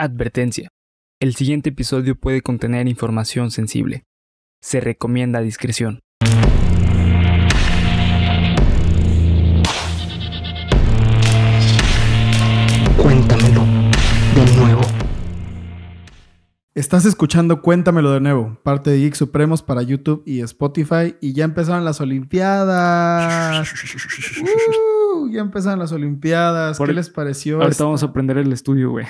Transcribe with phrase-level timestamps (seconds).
[0.00, 0.68] Advertencia.
[1.20, 4.04] El siguiente episodio puede contener información sensible.
[4.62, 5.98] Se recomienda discreción.
[12.96, 13.62] Cuéntamelo
[14.34, 14.80] de nuevo.
[16.74, 21.16] Estás escuchando Cuéntamelo de nuevo, parte de Geek Supremos para YouTube y Spotify.
[21.20, 23.68] Y ya empezaron las Olimpiadas.
[25.20, 26.76] Uh, ya empezaron las Olimpiadas.
[26.76, 27.56] Por- ¿Qué les pareció?
[27.56, 29.06] Ahorita esta- vamos a aprender el estudio, güey.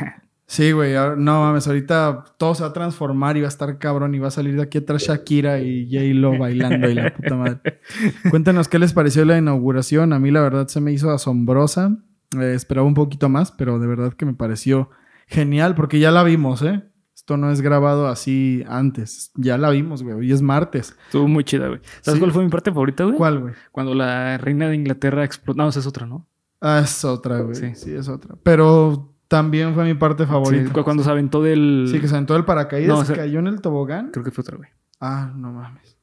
[0.50, 0.94] Sí, güey.
[1.18, 4.28] No mames, ahorita todo se va a transformar y va a estar cabrón y va
[4.28, 7.80] a salir de aquí atrás Shakira y J-Lo bailando y la puta madre.
[8.30, 10.14] Cuéntenos qué les pareció la inauguración.
[10.14, 11.98] A mí la verdad se me hizo asombrosa.
[12.40, 14.88] Eh, esperaba un poquito más, pero de verdad que me pareció
[15.26, 16.82] genial porque ya la vimos, ¿eh?
[17.14, 19.32] Esto no es grabado así antes.
[19.34, 20.14] Ya la vimos, güey.
[20.16, 20.96] Hoy es martes.
[21.08, 21.80] Estuvo muy chida, güey.
[22.00, 22.20] ¿Sabes Sí.
[22.20, 23.16] cuál fue mi parte favorita, güey?
[23.16, 23.54] ¿Cuál, güey?
[23.70, 25.58] Cuando la reina de Inglaterra explotó.
[25.62, 26.26] No, esa es otra, ¿no?
[26.62, 27.54] Ah, es otra, güey.
[27.54, 27.72] Sí.
[27.74, 27.92] Sí.
[27.92, 28.36] es otra.
[28.42, 30.66] Pero también fue mi parte favorita.
[30.66, 31.86] Sí, cu- cuando se aventó del.
[31.90, 34.10] Sí, que se aventó el paracaídas, No, o sea- cayó en el tobogán.
[34.10, 34.70] Creo que fue otra, güey.
[35.00, 35.96] Ah, no mames.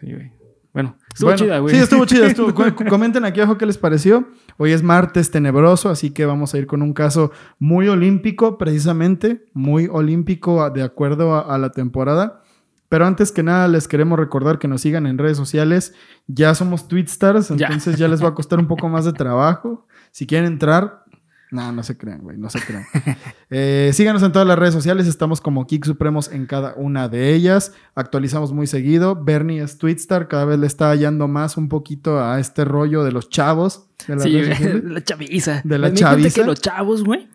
[0.00, 0.32] Sí, güey.
[0.72, 1.74] Bueno, estuvo Bueno, chida, güey.
[1.74, 2.26] Sí, estuvo chida.
[2.28, 2.52] estuvo-
[2.88, 4.28] comenten aquí abajo qué les pareció.
[4.56, 9.46] Hoy es martes tenebroso, así que vamos a ir con un caso muy olímpico, precisamente.
[9.52, 12.42] Muy olímpico de acuerdo a, a la temporada.
[12.88, 15.94] Pero antes que nada, les queremos recordar que nos sigan en redes sociales.
[16.28, 17.66] Ya somos Twitstars, Ya.
[17.66, 19.86] entonces ya les va a costar un poco más de trabajo.
[20.12, 21.04] Si quieren entrar,
[21.50, 22.84] no, no se crean, güey, no se crean.
[23.52, 27.34] Eh, síganos en todas las redes sociales, estamos como Kick Supremos en cada una de
[27.34, 27.72] ellas.
[27.96, 29.16] Actualizamos muy seguido.
[29.16, 33.10] Bernie es Twitstar, cada vez le está hallando más un poquito a este rollo de
[33.10, 33.88] los chavos.
[34.06, 34.40] De las Sí,
[34.84, 35.62] la chaviza.
[35.64, 36.40] De la me di cuenta chaviza.
[36.42, 37.28] que los chavos, güey.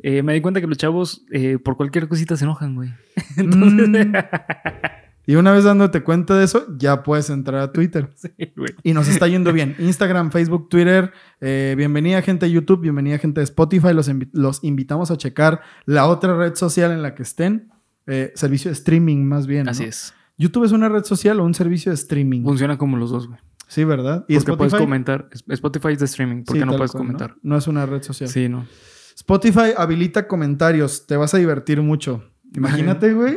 [0.00, 2.90] eh, me di cuenta que los chavos eh, por cualquier cosita se enojan, güey.
[3.36, 4.12] Mm.
[5.24, 8.10] Y una vez dándote cuenta de eso, ya puedes entrar a Twitter.
[8.16, 8.70] Sí, güey.
[8.82, 9.76] Y nos está yendo bien.
[9.78, 11.12] Instagram, Facebook, Twitter.
[11.40, 13.92] eh, bienvenida gente de YouTube, bienvenida gente de Spotify.
[13.94, 17.70] Los, invi- los invitamos a checar la otra red social en la que estén.
[18.08, 19.68] Eh, servicio de streaming más bien.
[19.68, 19.88] Así ¿no?
[19.90, 20.12] es.
[20.38, 22.42] YouTube es una red social o un servicio de streaming.
[22.42, 23.38] Funciona como los dos, güey.
[23.68, 24.24] Sí, ¿verdad?
[24.28, 24.84] Y Porque puedes Spotify.
[24.84, 25.28] comentar.
[25.30, 27.30] Es- Spotify es de streaming, porque Sí, no puedes cual, comentar.
[27.30, 27.36] ¿no?
[27.52, 28.28] No es una red social.
[28.28, 28.66] Sí, no.
[29.14, 31.06] Spotify habilita comentarios.
[31.06, 32.24] Te vas a divertir mucho.
[32.54, 33.36] Imagínate, güey.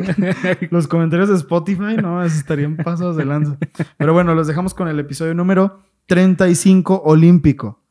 [0.72, 3.58] los comentarios de Spotify, no, estarían pasos de lanza.
[3.98, 7.82] Pero bueno, los dejamos con el episodio número 35 olímpico.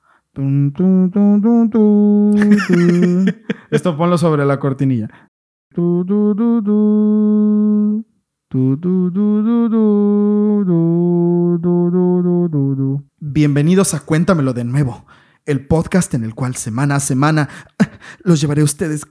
[3.70, 5.08] Esto ponlo sobre la cortinilla.
[13.20, 15.06] Bienvenidos a Cuéntamelo de nuevo,
[15.46, 17.48] el podcast en el cual semana a semana
[18.24, 19.06] los llevaré a ustedes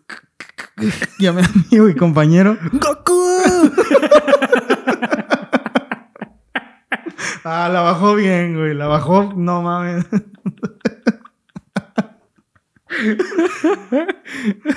[1.20, 3.14] y a mi amigo y compañero Goku.
[7.44, 8.74] ah, la bajó bien, güey.
[8.74, 10.06] La bajó, no mames.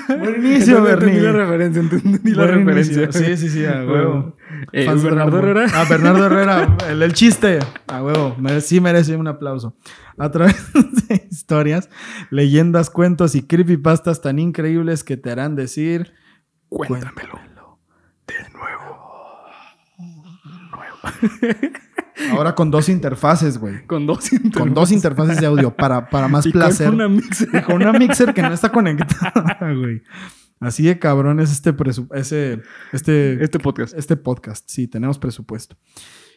[0.08, 1.34] Buen inicio, entendí la Bernie.
[1.44, 3.02] referencia, entendí la Buen referencia.
[3.04, 3.24] inicio.
[3.24, 4.36] Sí, sí, sí, a huevo.
[4.72, 5.38] Eh, Bernardo.
[5.38, 5.66] Herrera.
[5.74, 7.58] Ah, Bernardo Herrera, el, el chiste.
[7.86, 9.76] A huevo, mere- sí merece un aplauso.
[10.18, 10.56] A través
[11.08, 11.88] de historias,
[12.30, 16.12] leyendas, cuentos y creepypastas tan increíbles que te harán decir...
[16.68, 17.38] Cuéntamelo.
[18.26, 18.96] de nuevo.
[22.32, 23.86] Ahora con dos interfaces, güey.
[23.86, 26.90] Con dos Con dos interfaces de audio para, para más Y con placer.
[26.90, 27.48] una mixer.
[27.52, 30.02] Y con una mixer que no está conectada, güey.
[30.60, 31.74] Así de cabrón es este
[32.14, 32.62] ese,
[32.92, 33.94] este, Este podcast.
[33.96, 34.64] este podcast.
[34.68, 35.76] Sí, tenemos presupuesto.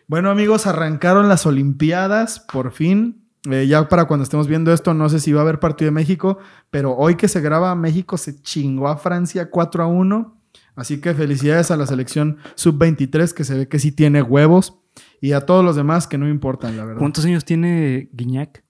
[0.07, 3.25] Bueno, amigos, arrancaron las Olimpiadas, por fin.
[3.49, 5.93] Eh, ya para cuando estemos viendo esto, no sé si va a haber partido de
[5.93, 10.35] México, pero hoy que se graba, México se chingó a Francia 4 a 1.
[10.75, 14.79] Así que felicidades a la selección sub-23, que se ve que sí tiene huevos.
[15.21, 16.99] Y a todos los demás que no importan, la verdad.
[16.99, 18.63] ¿Cuántos años tiene Guiñac?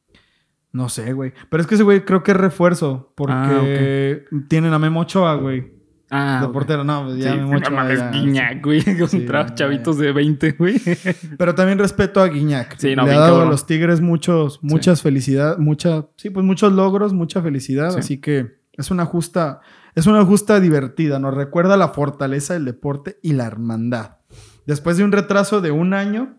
[0.71, 1.33] No sé, güey.
[1.49, 3.11] Pero es que ese güey creo que es refuerzo.
[3.15, 5.73] Porque Ah, tienen a Memo Ochoa, güey.
[6.11, 6.83] Ah, de portero.
[6.83, 8.83] No, pues ya Sí, Memo no Ochoa mames, ya- Guiñac, güey.
[8.97, 10.79] Contra Sí, chavitos de 20, güey.
[11.37, 12.77] Pero también respeto a Guiñac.
[12.77, 13.47] Sí, no, Le ha dado cabrón.
[13.47, 17.91] a los Tigres muchos, muchas felicidad, mucha, sí, pues muchos logros, mucha felicidad.
[17.91, 17.99] Sí.
[17.99, 19.61] Así que es una justa,
[19.95, 21.19] es una justa divertida.
[21.19, 24.17] Nos recuerda la fortaleza del deporte y la hermandad.
[24.65, 26.37] Después de un retraso de un año,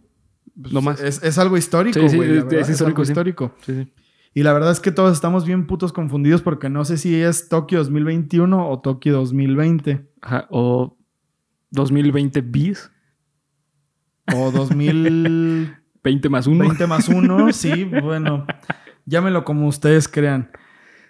[0.61, 1.01] pues, No más.
[1.01, 2.39] Es, es algo histórico, Sí, sí, güey.
[2.39, 3.13] es es histórico, algo sí.
[3.13, 3.55] histórico.
[4.35, 7.49] Y la verdad es que todos estamos bien putos confundidos porque no sé si es
[7.49, 10.97] Tokio 2021 o Tokio 2020 Ajá, o
[11.71, 12.91] 2020 bis.
[14.33, 16.75] o 2020 20 más 1.
[16.89, 17.53] más 1.
[17.53, 18.47] Sí, bueno,
[19.05, 20.51] llámenlo como ustedes crean.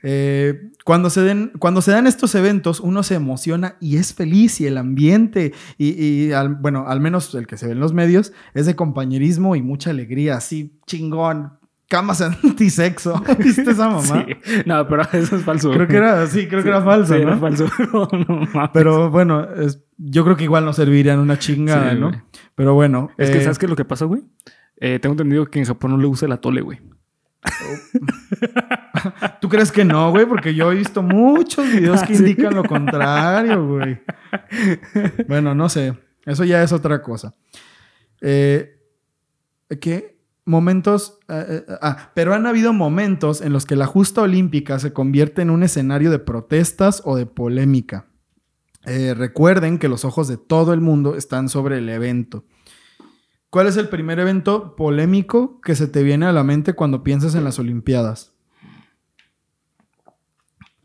[0.02, 4.58] Eh, cuando, se den, cuando se dan estos eventos, uno se emociona y es feliz
[4.62, 7.93] y el ambiente, y, y al- bueno, al menos el que se ve en los
[7.93, 11.59] medios, es de compañerismo y mucha alegría, así chingón.
[11.90, 13.20] Camas antisexo.
[13.38, 14.25] ¿Viste esa mamá?
[14.26, 14.52] Sí.
[14.64, 15.70] No, pero eso es falso.
[15.72, 17.28] Creo que era, sí, creo que era falso, Sí, ¿no?
[17.28, 17.66] era falso.
[18.54, 18.70] no.
[18.72, 22.08] Pero bueno, es- yo creo que igual no servirían una chingada, ¿no?
[22.08, 22.22] güey.
[22.54, 23.10] Pero bueno.
[23.19, 24.22] Es que, eh, ¿sabes qué es lo que pasa, güey?
[24.78, 26.81] Eh, tengo entendido que en Japón no le gusta el atole, güey.
[29.40, 30.26] ¿Tú crees que no, güey?
[30.26, 34.00] Porque yo he visto muchos videos que indican lo contrario, güey.
[35.28, 35.96] Bueno, no sé.
[36.26, 37.34] Eso ya es otra cosa.
[38.20, 38.76] Eh,
[39.81, 40.19] ¿Qué?
[40.44, 41.19] Momentos.
[41.28, 45.42] eh, eh, ah, pero han habido momentos en los que la justa olímpica se convierte
[45.42, 48.06] en un escenario de protestas o de polémica.
[48.87, 52.44] Eh, recuerden que los ojos de todo el mundo están sobre el evento.
[53.50, 57.34] ¿Cuál es el primer evento polémico que se te viene a la mente cuando piensas
[57.34, 58.32] en las Olimpiadas?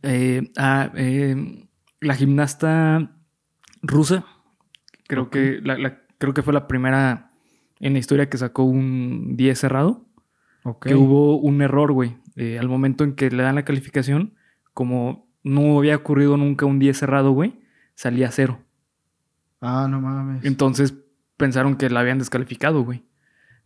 [0.04, 1.68] Eh, ah, eh,
[2.02, 3.12] la gimnasta
[3.82, 4.26] rusa,
[5.08, 7.25] creo, que la, la- creo que fue la primera
[7.80, 10.06] en la historia que sacó un 10 cerrado.
[10.64, 10.88] Ok.
[10.88, 12.18] Que hubo un error, güey.
[12.36, 14.34] Eh, al momento en que le dan la calificación,
[14.74, 17.60] como no había ocurrido nunca un 10 cerrado, güey,
[17.94, 18.60] salía cero.
[19.62, 20.44] Ah, no mames.
[20.46, 20.96] Entonces
[21.38, 23.04] pensaron que la habían descalificado, güey.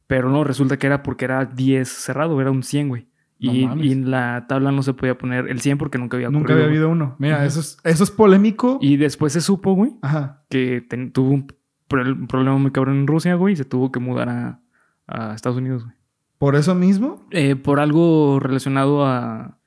[0.07, 3.07] Pero no, resulta que era porque era 10 cerrado, era un 100, güey.
[3.39, 3.85] No Y, mames.
[3.85, 6.65] y en la tabla no se podía poner el 100 porque nunca había Nunca había
[6.65, 7.15] habido uno.
[7.19, 8.79] Mira, eso es, eso es polémico.
[8.81, 10.43] Y después se supo, güey, Ajá.
[10.49, 11.47] que ten- tuvo un,
[11.91, 14.59] un problema muy cabrón en Rusia, güey, y se tuvo que mudar a,
[15.07, 15.95] a Estados Unidos, güey.
[16.37, 17.25] Por eso mismo.
[17.31, 19.57] Eh, por algo relacionado a,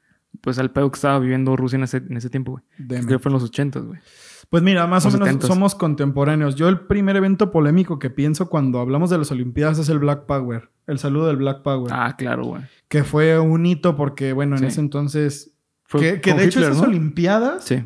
[0.40, 3.06] pues, al pedo que estaba viviendo Rusia en ese, en ese tiempo, güey.
[3.06, 4.00] Que fue en los 80, güey.
[4.48, 5.46] Pues mira, más o menos 70s.
[5.46, 6.56] somos contemporáneos.
[6.56, 10.26] Yo el primer evento polémico que pienso cuando hablamos de las Olimpiadas es el Black
[10.26, 10.70] Power.
[10.86, 11.90] El saludo del Black Power.
[11.94, 12.62] Ah, claro, güey.
[12.88, 14.66] Que fue un hito porque, bueno, en Sí.
[14.66, 15.54] ese entonces...
[15.84, 16.84] Fue que de hecho esas ¿no?
[16.84, 17.64] Olimpiadas...
[17.64, 17.84] Sí.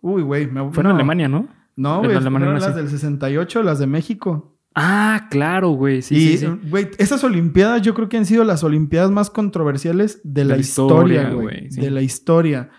[0.00, 0.46] Uy, güey.
[0.46, 0.94] me- Fue en no.
[0.94, 1.48] Alemania, ¿no?
[1.76, 2.14] No, güey.
[2.14, 2.30] Nací.
[2.30, 4.56] las del 68, las de México.
[4.74, 6.02] Ah, claro, güey.
[6.02, 6.68] Sí, y, sí, sí.
[6.68, 10.60] güey, esas Olimpiadas yo creo que han sido las Olimpiadas más controversiales de la, la
[10.60, 11.70] historia, güey.
[11.70, 11.80] sí.
[11.80, 12.70] De la historia.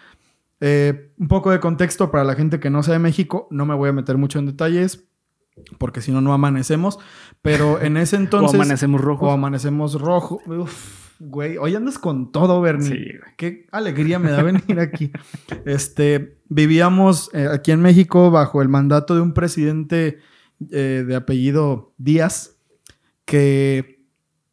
[0.59, 3.47] Eh, un poco de contexto para la gente que no sea de México.
[3.51, 5.05] No me voy a meter mucho en detalles
[5.77, 6.99] porque si no, no amanecemos.
[7.41, 8.59] Pero en ese entonces...
[8.59, 9.33] o amanecemos o rojos.
[9.33, 10.41] amanecemos rojo.
[10.45, 12.87] Uf, güey, hoy andas con todo, Bernie.
[12.87, 13.31] Sí, güey.
[13.37, 15.11] Qué alegría me da venir aquí.
[15.65, 20.19] Este, vivíamos eh, aquí en México bajo el mandato de un presidente
[20.71, 22.57] eh, de apellido Díaz,
[23.25, 24.03] que,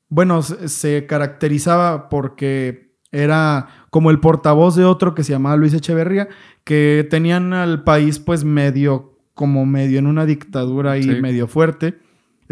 [0.09, 5.75] bueno, se, se caracterizaba porque era como el portavoz de otro que se llamaba Luis
[5.75, 6.29] Echeverría,
[6.65, 11.09] que tenían al país pues medio, como medio en una dictadura Sí.
[11.21, 11.99] medio fuerte.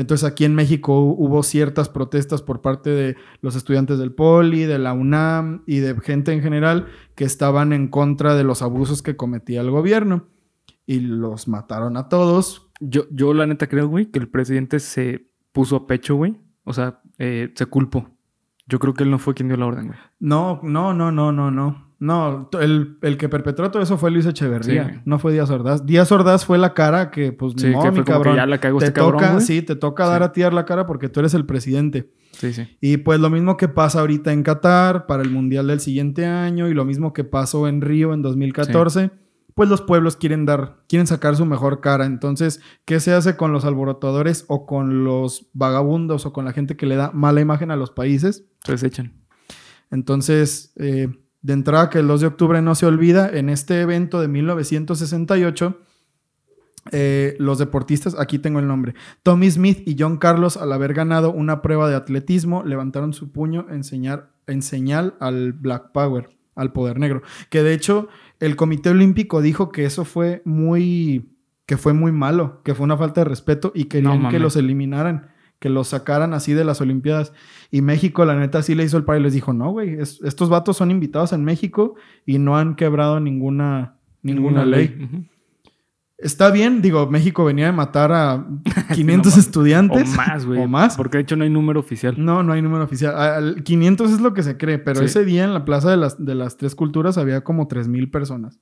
[0.00, 4.64] Entonces aquí en México hu- hubo ciertas protestas por parte de los estudiantes del Poli,
[4.64, 9.02] de la UNAM y de gente en general que estaban en contra de los abusos
[9.02, 10.28] que cometía el gobierno.
[10.86, 12.70] Y los mataron a todos.
[12.80, 16.36] Yo, yo la neta creo, güey, que el presidente se puso a pecho, güey.
[16.64, 18.08] O sea, eh, se culpó.
[18.66, 19.98] Yo creo que él no fue quien dio la orden, güey.
[20.18, 21.89] No, no, no, no, no, no.
[22.00, 25.84] No, el, el que perpetró todo eso fue Luis Echeverría, Sí, no fue Díaz Ordaz.
[25.84, 28.34] Díaz Ordaz fue la cara que, pues, ni Sí, modo, que mi como cabrón.
[28.34, 29.44] que ya la cagó te este cabrón, toca, güey.
[29.44, 32.10] sí, te toca dar a ti la cara porque tú eres el presidente.
[32.32, 32.66] Sí, sí.
[32.80, 36.68] Y pues lo mismo que pasa ahorita en Qatar para el Mundial del siguiente año
[36.68, 39.10] y lo mismo que pasó en Río en 2014,
[39.54, 42.06] pues los pueblos quieren dar, quieren sacar su mejor cara.
[42.06, 46.76] Entonces, ¿qué se hace con los alborotadores o con los vagabundos o con la gente
[46.76, 48.46] que le da mala imagen a los países?
[48.62, 49.12] Entonces echan.
[49.90, 51.08] Entonces, eh,
[51.42, 55.78] de entrada que el 2 de octubre no se olvida, en este evento de 1968,
[56.92, 61.32] eh, los deportistas, aquí tengo el nombre, Tommy Smith y John Carlos, al haber ganado
[61.32, 66.72] una prueba de atletismo, levantaron su puño en, señal- en señal al Black Power, al
[66.72, 67.22] poder negro.
[67.50, 68.08] Que de hecho,
[68.40, 71.36] el Comité Olímpico dijo que eso fue muy,
[71.66, 74.40] que fue muy malo, que fue una falta de respeto y querían que mames.
[74.40, 77.32] los eliminaran, que los sacaran así de las Olimpiadas.
[77.70, 80.20] Y México, la neta, sí le hizo el paro y les dijo, no, güey, es-
[80.24, 81.94] estos vatos son invitados en México
[82.26, 85.28] y no han quebrado ninguna, ninguna, ley.
[86.18, 88.44] Está bien, digo, México venía de matar a
[88.94, 89.46] 500 mames.
[89.46, 90.12] estudiantes.
[90.12, 90.60] O más, güey.
[90.60, 90.96] O más.
[90.96, 92.14] Porque de hecho no hay número oficial.
[92.18, 93.14] No, no hay número oficial.
[93.16, 95.06] Al- 500 es lo que se cree, pero Sí.
[95.06, 98.60] ese día en la Plaza de las, de las Tres Culturas había como 3.000 personas.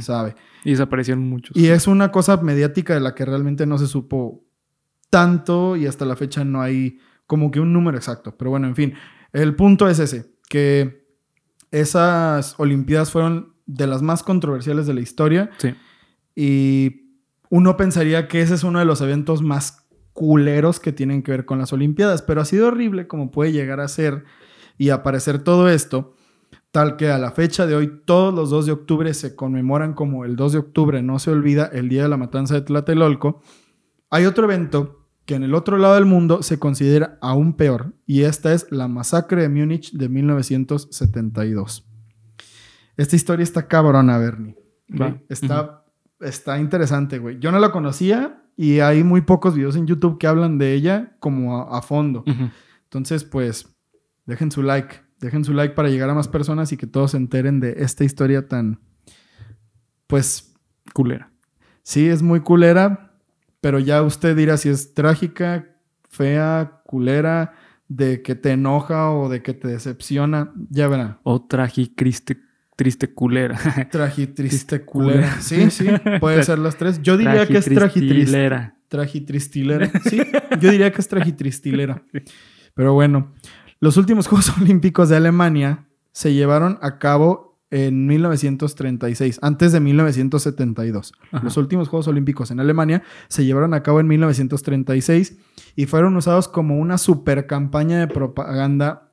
[0.00, 0.34] ¿sabe?
[0.62, 1.56] Y desaparecieron muchos.
[1.56, 4.44] Y es una cosa mediática de la que realmente no se supo
[5.10, 8.36] tanto y hasta la fecha no hay como que un número exacto.
[8.36, 8.94] Pero bueno, en fin,
[9.32, 11.04] el punto es ese, que
[11.70, 15.74] esas Olimpiadas fueron de las más controversiales de la historia Sí.
[16.34, 17.14] y
[17.50, 21.44] uno pensaría que ese es uno de los eventos más culeros que tienen que ver
[21.44, 24.24] con las Olimpiadas, pero ha sido horrible como puede llegar a ser
[24.78, 26.14] y aparecer todo esto,
[26.72, 30.24] tal que a la fecha de hoy todos los 2 de octubre se conmemoran como
[30.24, 33.40] el 2 de octubre, no se olvida el Día de la Matanza de Tlatelolco.
[34.10, 34.99] Hay otro evento
[35.30, 38.88] que en el otro lado del mundo se considera aún peor, y esta es la
[38.88, 41.88] masacre de Múnich de 1972.
[42.96, 44.56] Esta historia está cabrona, Bernie.
[45.28, 45.84] Está,
[46.18, 47.38] está interesante, güey.
[47.38, 51.16] Yo no la conocía y hay muy pocos videos en YouTube que hablan de ella
[51.20, 52.24] como a, a fondo.
[52.82, 53.68] Entonces, pues,
[54.26, 54.96] dejen su like.
[55.20, 58.02] Dejen su like para llegar a más personas y que todos se enteren de esta
[58.02, 58.80] historia tan,
[60.08, 60.56] pues,
[60.92, 61.30] Culera.
[61.84, 63.09] sí, es muy culera,
[63.60, 65.66] pero ya usted dirá si es trágica,
[66.08, 67.54] fea, culera,
[67.88, 70.52] de que te enoja o de que te decepciona.
[70.70, 71.18] Ya verán.
[71.24, 72.38] O tragicriste,
[72.76, 73.58] triste culera.
[73.90, 75.40] Tragi, triste, Triste, culera.
[75.40, 75.88] Sí, sí,
[76.20, 77.02] puede ser las tres.
[77.02, 77.76] Yo diría que es tragitriste.
[77.76, 78.76] Tragitristilera.
[78.88, 79.90] Tragitristilera.
[80.08, 80.22] Sí,
[80.60, 82.02] yo diría que es tragitristilera.
[82.74, 83.32] Pero bueno,
[83.80, 91.12] los últimos Juegos Olímpicos de Alemania se llevaron a cabo en 1936, antes de 1972.
[91.30, 91.44] Ajá.
[91.44, 95.38] Los últimos Juegos Olímpicos en Alemania se llevaron a cabo en 1936
[95.76, 99.12] y fueron usados como una super campaña de propaganda.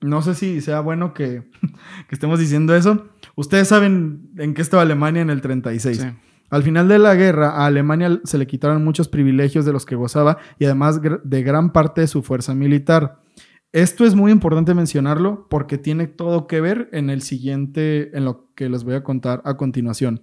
[0.00, 1.50] No sé si sea bueno que,
[2.08, 3.06] que estemos diciendo eso.
[3.36, 5.98] Ustedes saben en qué estaba Alemania en el 36.
[5.98, 6.06] Sí.
[6.50, 9.96] Al final de la guerra, a Alemania se le quitaron muchos privilegios de los que
[9.96, 13.20] gozaba y además de gran parte de su fuerza militar.
[13.72, 18.48] Esto es muy importante mencionarlo porque tiene todo que ver en el siguiente, en lo
[18.54, 20.22] que les voy a contar a continuación.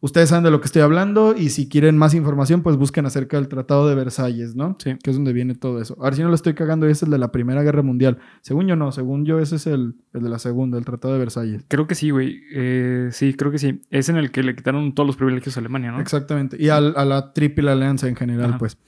[0.00, 3.38] Ustedes saben de lo que estoy hablando y si quieren más información, pues busquen acerca
[3.38, 4.76] del Tratado de Versalles, ¿no?
[4.78, 4.94] Sí.
[5.02, 5.96] Que es donde viene todo eso.
[6.00, 8.18] A ver si no lo estoy cagando, ese es el de la Primera Guerra Mundial.
[8.42, 11.18] Según yo no, según yo ese es el, el de la Segunda, el Tratado de
[11.20, 11.64] Versalles.
[11.66, 12.42] Creo que sí, güey.
[12.54, 13.80] Eh, sí, creo que sí.
[13.90, 16.00] Es en el que le quitaron todos los privilegios a Alemania, ¿no?
[16.00, 16.56] Exactamente.
[16.60, 18.58] Y al- a, la Triple Alianza en general, Ajá.
[18.58, 18.78] pues.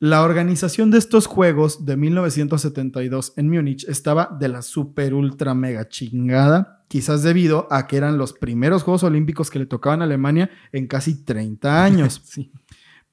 [0.00, 5.88] La organización de estos juegos de 1972 en Múnich estaba de la super ultra mega
[5.88, 10.50] chingada, quizás debido a que eran los primeros Juegos Olímpicos que le tocaban a Alemania
[10.72, 12.22] en casi 30 años.
[12.34, 12.52] Sí.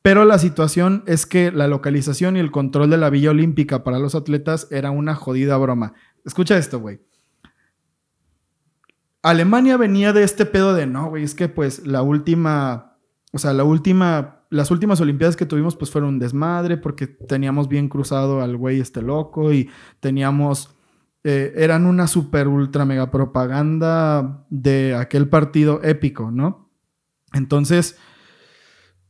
[0.02, 4.00] Pero la situación es que la localización y el control de la Villa Olímpica para
[4.00, 5.94] los atletas era una jodida broma.
[6.26, 7.02] Escucha esto, güey.
[9.22, 12.98] Alemania venía de este pedo de, no, güey, es que pues la última,
[13.32, 17.70] o sea, la última, las últimas Olimpiadas que tuvimos pues fueron un desmadre porque teníamos
[17.70, 19.70] bien cruzado al güey este loco y
[20.02, 20.76] teníamos,
[21.24, 26.70] eh, eran una super ultra mega propaganda de aquel partido épico, ¿no?
[27.34, 27.98] Entonces,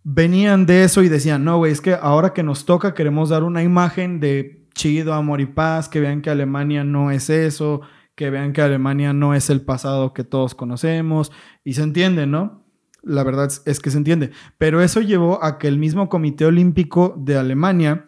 [0.03, 3.43] venían de eso y decían, no, güey, es que ahora que nos toca queremos dar
[3.43, 7.81] una imagen de chido, amor y paz, que vean que Alemania no es eso,
[8.13, 11.31] que vean que Alemania no es el pasado que todos conocemos,
[11.63, 12.60] y se entiende, ¿no?
[13.03, 14.31] La verdad es- que se entiende.
[14.57, 18.05] Pero eso llevó a que el mismo Comité Olímpico de Alemania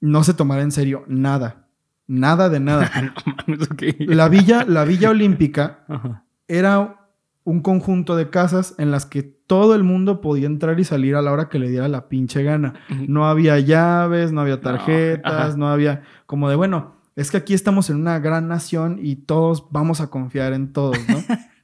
[0.00, 1.66] no se tomara en serio nada.
[2.06, 2.90] Nada de nada.
[3.46, 3.56] No.
[3.98, 6.24] La villa, la villa olímpica Ajá.
[6.48, 7.08] era
[7.44, 11.22] un conjunto de casas en las que todo el mundo podía entrar y salir a
[11.22, 12.74] la hora que le diera la pinche gana.
[13.06, 15.56] No había llaves, no había tarjetas, ajá.
[15.56, 19.68] no, había como de, bueno, es que aquí estamos en una gran nación y todos
[19.70, 21.16] vamos a confiar en todos, ¿no?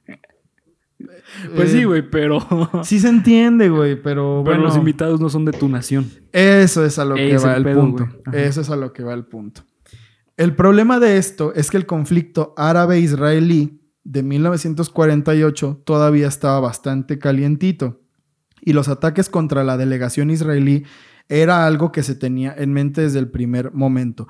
[1.55, 2.39] Pues Eh, sí, güey, pero.
[2.83, 6.09] Sí se entiende, güey, pero, Pero bueno, los invitados no son de tu nación.
[6.31, 8.07] eso es a lo que va el pedo, punto.
[8.31, 9.63] Eso es a lo que va el punto.
[10.35, 18.01] El problema de esto es que el conflicto árabe-israelí de 1948 todavía estaba bastante calientito
[18.59, 20.85] y los ataques contra la delegación israelí
[21.29, 24.27] era algo que se tenía en mente desde el primer momento.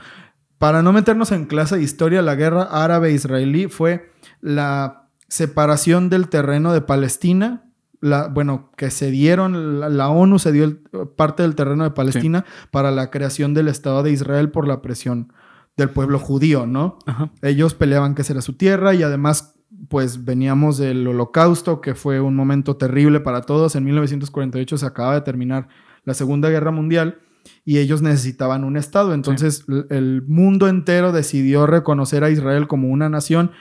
[0.57, 4.11] Para no meternos en clase de historia, la guerra árabe-israelí fue
[4.41, 7.69] la separación del terreno de Palestina.
[8.01, 10.81] La, bueno, que se dieron, la, la ONU se dio el-
[11.15, 15.31] parte del terreno de Palestina para la creación del Estado de Israel por la presión
[15.77, 16.99] del pueblo judío, ¿no?
[17.05, 17.31] Ajá.
[17.41, 19.55] Ellos peleaban que esa era su tierra y además,
[19.87, 23.75] pues veníamos del holocausto, que fue un momento terrible para todos.
[23.77, 25.69] En 1948 se acaba de terminar
[26.03, 27.19] la Segunda Guerra Mundial
[27.63, 29.13] y ellos necesitaban un Estado.
[29.13, 33.51] Entonces el mundo entero decidió reconocer a Israel como una nación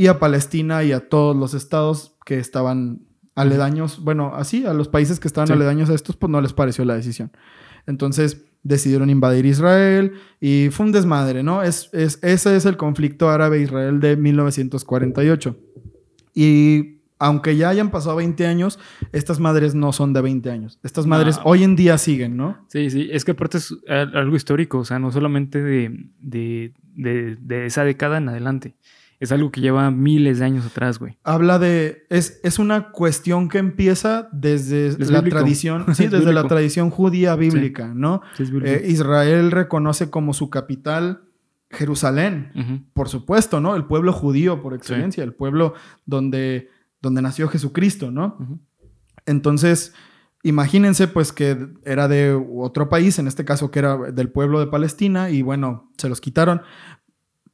[0.00, 3.02] y a Palestina y a todos los estados que estaban
[3.34, 5.52] aledaños, bueno, así, a los países que estaban Sí.
[5.52, 7.30] aledaños a estos, pues no les pareció la decisión.
[7.86, 11.62] Entonces decidieron invadir Israel y fue un desmadre, ¿no?
[11.62, 15.56] Es, es, ese es el conflicto árabe-israel de 1948.
[16.34, 18.78] Y aunque ya hayan pasado 20 años,
[19.12, 20.78] estas madres no son de 20 años.
[20.82, 21.42] Estas madres No.
[21.44, 22.64] hoy en día siguen, ¿no?
[22.68, 23.08] Sí, sí.
[23.12, 23.74] Es que aparte es
[24.14, 24.78] algo histórico.
[24.78, 28.74] O sea, no solamente de, de, de, de esa década en adelante.
[29.20, 31.18] Es algo que lleva miles de años atrás, güey.
[31.22, 32.06] Habla de.
[32.08, 35.36] Es, es una cuestión que empieza desde Es la bíblico.
[35.36, 35.84] tradición.
[35.94, 38.22] Sí, Es desde la tradición judía bíblica, ¿no?
[38.36, 38.50] Sí, es.
[38.64, 41.22] Eh, Israel reconoce como su capital
[41.70, 42.86] Jerusalén.
[42.94, 43.76] Por supuesto, ¿no?
[43.76, 45.74] El pueblo judío por excelencia, el pueblo
[46.06, 48.38] donde, donde nació Jesucristo, ¿no?
[49.26, 49.94] Entonces,
[50.42, 54.68] Imagínense pues que era de otro país, en este caso que era del pueblo de
[54.68, 56.62] Palestina y bueno, se los quitaron.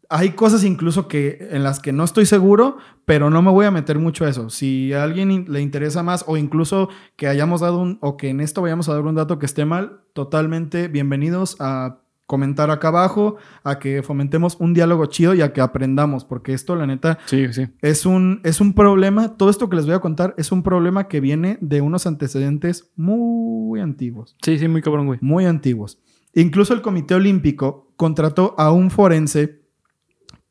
[0.08, 3.70] Hay cosas incluso que en las que no estoy seguro, pero no me voy a
[3.70, 4.50] meter mucho a eso.
[4.50, 8.40] Si a alguien le interesa más o incluso que hayamos dado un o que en
[8.40, 13.36] esto vayamos a dar un dato que esté mal, totalmente bienvenidos a comentar acá abajo,
[13.62, 17.52] a que fomentemos un diálogo chido y a que aprendamos, porque esto la neta Sí,
[17.52, 17.68] sí.
[17.82, 21.06] es un, es un problema, todo esto que les voy a contar es un problema
[21.06, 25.18] que viene de unos antecedentes muy antiguos, Sí, sí, muy cabrón, güey.
[25.22, 25.98] muy antiguos.
[26.34, 29.60] Incluso el Comité Olímpico contrató a un forense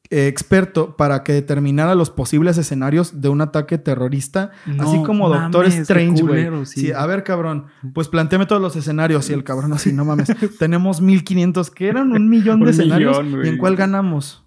[0.09, 5.75] experto para que determinara los posibles escenarios de un ataque terrorista, así como Doctor mames,
[5.75, 6.65] qué Strange, güey.
[6.65, 6.81] sí.
[6.81, 10.29] Sí, a ver, cabrón, pues planteame todos los escenarios y el cabrón así, no mames.
[10.59, 13.23] Tenemos 1500, que eran un millón de Un escenarios.
[13.23, 14.45] millón, ¿Y en cuál ganamos?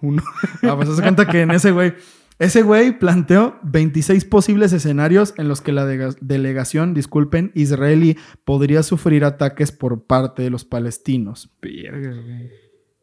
[0.00, 0.22] Uno.
[0.62, 1.94] Ah, pues se cuenta que en ese güey,
[2.38, 9.24] ese güey planteó 26 posibles escenarios en los que la delegación, disculpen, israelí podría sufrir
[9.24, 11.50] ataques por parte de los palestinos.
[11.62, 12.50] Verga, güey.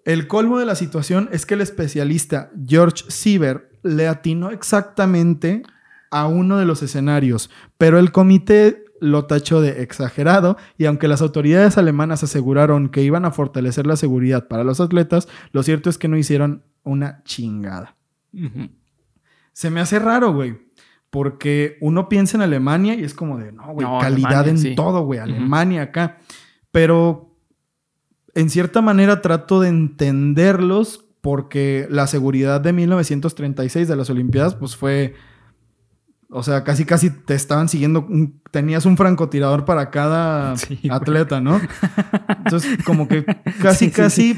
[0.06, 5.64] El colmo de la situación es que el especialista George Sieber le atinó exactamente
[6.12, 11.22] a uno de los escenarios, pero el comité lo tachó de exagerado y aunque las
[11.22, 15.98] autoridades alemanas aseguraron que iban a fortalecer la seguridad para los atletas, lo cierto es
[15.98, 17.96] que no hicieron una chingada.
[19.54, 20.58] Se me hace raro, güey.
[21.10, 24.58] Porque uno piensa en Alemania y es como de, no, güey, No, calidad Alemania, en
[24.60, 24.76] sí.
[24.76, 25.20] todo, güey.
[25.20, 26.18] Alemania acá.
[26.72, 27.29] Pero
[28.36, 34.76] en cierta manera trato de entenderlos porque la seguridad de 1936 de las Olimpiadas, pues
[34.76, 35.16] fue,
[36.30, 38.08] o sea, casi casi te estaban siguiendo,
[38.52, 41.60] tenías un francotirador para cada Sí, atleta, ¿no?
[42.46, 43.26] Entonces, como que
[43.62, 44.38] casi, Sí, sí, casi,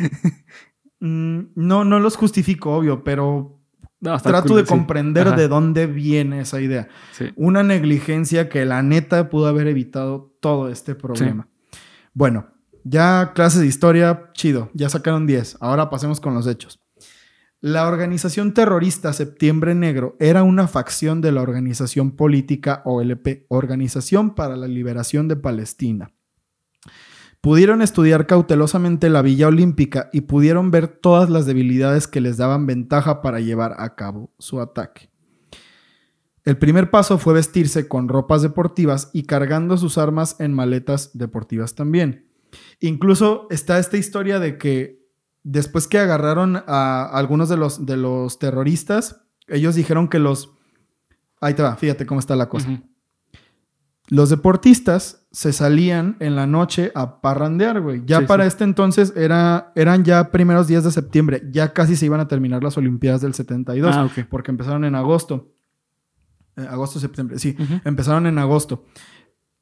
[0.99, 3.59] mm, no, no los justifico, obvio, pero
[3.99, 6.87] No, trato cool, de comprender Ajá, de dónde viene esa idea.
[7.35, 11.47] Una negligencia que la neta pudo haber evitado todo este problema.
[12.13, 12.47] Bueno,
[12.83, 15.57] ya clases de historia, chido, ya sacaron 10.
[15.59, 16.79] Ahora pasemos con los hechos.
[17.59, 24.57] La organización terrorista Septiembre Negro era una facción de la organización política OLP, Organización para
[24.57, 26.11] la Liberación de Palestina.
[27.39, 32.65] Pudieron estudiar cautelosamente la Villa Olímpica y pudieron ver todas las debilidades que les daban
[32.65, 35.11] ventaja para llevar a cabo su ataque.
[36.43, 41.75] El primer paso fue vestirse con ropas deportivas y cargando sus armas en maletas deportivas
[41.75, 42.30] también.
[42.81, 44.99] Incluso está esta historia de que
[45.43, 50.51] después que agarraron a algunos de los, de los terroristas, ellos dijeron que los...
[51.39, 52.81] Ahí te va, fíjate cómo está la cosa.
[54.07, 58.01] Los deportistas se salían en la noche a parrandear, güey.
[58.05, 58.47] Ya Sí, para sí.
[58.49, 61.43] este entonces era, eran ya primeros días de septiembre.
[61.51, 63.95] Ya casi se iban a terminar las Olimpiadas del 72.
[63.95, 64.25] Ah, ok.
[64.29, 65.53] Porque empezaron en agosto.
[66.57, 67.55] Eh, agosto, septiembre, sí.
[67.85, 68.85] Empezaron en agosto.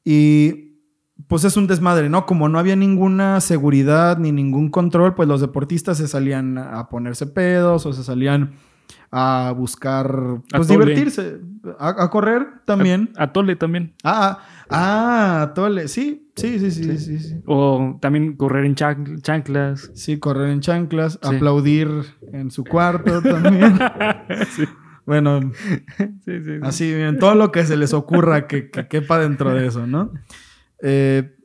[0.04, 0.69] Y
[1.28, 2.26] pues es un desmadre, ¿no?
[2.26, 7.26] Como no había ninguna seguridad ni ningún control, pues los deportistas se salían a ponerse
[7.26, 8.52] pedos o se salían
[9.12, 10.12] a buscar,
[10.52, 10.84] pues tole.
[10.84, 11.38] divertirse,
[11.78, 13.10] a, a correr también.
[13.16, 13.92] A Tole también.
[14.04, 14.38] Ah,
[14.70, 15.88] ah, ah, tole.
[15.88, 17.18] Sí, sí, sí, sí, sí, sí.
[17.18, 19.90] Sí, O también correr en chan- chanclas.
[19.94, 21.34] Sí, correr en chanclas, Sí.
[21.36, 21.88] aplaudir
[22.32, 23.78] en su cuarto también.
[24.56, 24.64] sí.
[25.06, 25.40] bueno,
[25.98, 26.50] Sí, sí, sí.
[26.62, 30.12] así, bien, todo lo que se les ocurra que, que quepa dentro de eso, ¿no?
[30.82, 31.36] Eh,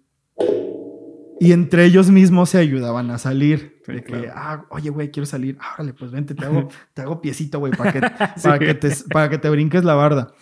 [1.39, 3.81] y entre ellos mismos se ayudaban a salir.
[3.85, 4.31] Sí, de que, claro.
[4.35, 5.57] ah, oye, güey, quiero salir.
[5.59, 7.99] Ah, órale, pues vente, te hago, te hago piecito, güey, para que,
[8.37, 8.43] Sí.
[8.47, 10.33] para, que te, para que te brinques la barda.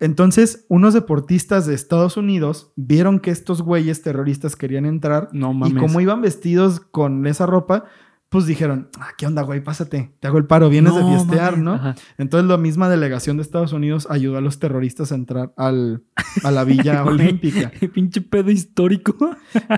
[0.00, 5.74] Entonces, unos deportistas de Estados Unidos vieron que estos güeyes terroristas querían entrar No y
[5.74, 7.84] como iban vestidos con esa ropa,
[8.30, 9.60] pues dijeron, ah, ¿qué onda, güey?
[9.60, 11.58] Pásate, te hago el paro, vienes de fiestear.
[11.58, 11.74] ¿no?
[11.74, 11.96] Ajá.
[12.16, 16.04] Entonces la misma delegación de Estados Unidos ayudó a los terroristas a entrar al,
[16.44, 17.72] a la Villa Olímpica.
[17.92, 19.16] Pinche pedo histórico.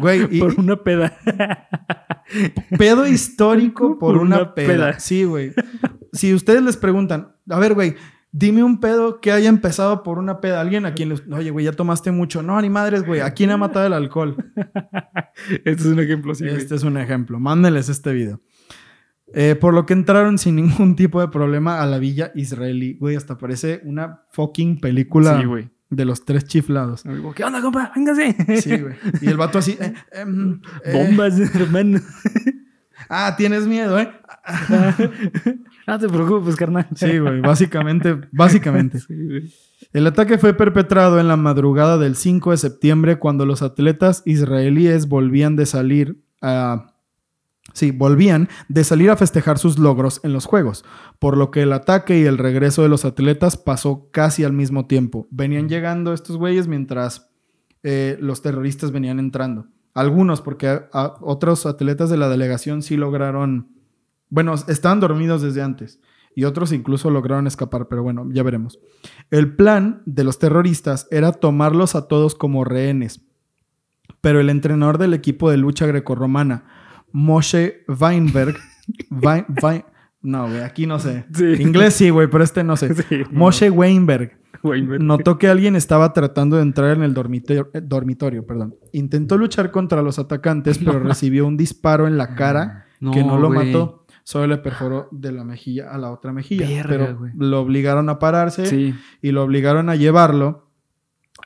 [0.03, 1.17] Güey, y, por una peda.
[2.79, 4.67] pedo histórico por, Por una, una peda.
[4.69, 5.01] peda.
[5.01, 5.53] Sí, güey.
[6.13, 7.95] Si ustedes les preguntan, a ver, güey,
[8.33, 10.61] dime un pedo que haya empezado por una peda.
[10.61, 12.43] Alguien a quien les, oye, güey, ya tomaste mucho.
[12.43, 13.21] No, ni madres, güey.
[13.21, 14.37] ¿A quién ha matado el alcohol?
[15.65, 16.45] este es un ejemplo, sí.
[16.45, 16.57] güey.
[16.57, 17.39] este es un ejemplo.
[17.39, 18.41] Mándenles este video.
[19.35, 22.95] Eh, por lo que entraron sin ningún tipo de problema a la villa israelí.
[22.99, 25.71] Güey, hasta parece una fucking película Sí, güey.
[25.89, 27.05] de los tres chiflados.
[27.05, 27.93] Digo, ¿Qué onda, compa?
[27.95, 28.35] Véngase.
[28.61, 28.95] Sí, güey.
[29.23, 29.79] Y el vato así.
[29.81, 31.99] eh, em, eh, Bombas, hermano.
[33.09, 34.11] Ah, tienes miedo, ¿eh?
[35.87, 36.87] No te preocupes, carnal.
[36.95, 37.41] Sí, güey.
[37.41, 38.99] Básicamente, básicamente.
[39.09, 39.89] Sí.
[39.93, 45.09] El ataque fue perpetrado en la madrugada del 5 de septiembre cuando los atletas israelíes
[45.09, 46.95] volvían de salir a...
[47.75, 50.85] Sí, volvían de salir a festejar sus logros en los Juegos,
[51.19, 54.87] por lo que el ataque y el regreso de los atletas pasó casi al mismo
[54.87, 55.27] tiempo.
[55.31, 57.31] Venían llegando estos güeyes mientras
[57.83, 59.67] eh, los terroristas venían entrando.
[59.95, 63.69] Algunos, porque a- a otros atletas de la delegación sí lograron,
[64.31, 66.01] bueno, estaban dormidos desde antes
[66.35, 68.79] y otros incluso lograron escapar, pero bueno, ya veremos.
[69.31, 73.21] El plan de los terroristas era tomarlos a todos como rehenes,
[74.23, 76.65] pero el entrenador del equipo de lucha grecorromana,
[77.13, 78.57] Moshe Weinberg,
[79.11, 79.85] Wein- Wein-
[80.23, 81.27] no, güey, aquí no sé.
[81.35, 81.45] Sí.
[81.61, 82.95] Inglés sí, güey, pero este no sé.
[82.95, 83.23] Sí.
[83.33, 88.47] Moshe Weinberg Güey, notó que alguien estaba tratando de entrar en el dormitorio, eh, dormitorio,
[88.47, 88.77] perdón.
[88.93, 93.49] Intentó luchar contra los atacantes, pero recibió un disparo en la cara que no lo
[93.53, 93.67] güey.
[93.73, 94.07] mató.
[94.25, 96.69] Solo le perforó de la mejilla a la otra mejilla.
[96.69, 98.95] Verga, pero lo obligaron a pararse Sí.
[99.21, 100.71] y lo obligaron a llevarlo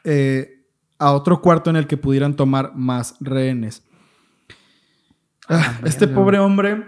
[0.05, 0.66] eh,
[0.98, 3.83] a otro cuarto en el que pudieran tomar más rehenes.
[5.48, 6.85] Ah, este verga, pobre hombre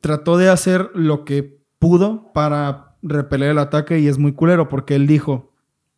[0.00, 4.94] trató de hacer lo que pudo para repeler el ataque y es muy culero porque
[4.94, 5.51] él dijo,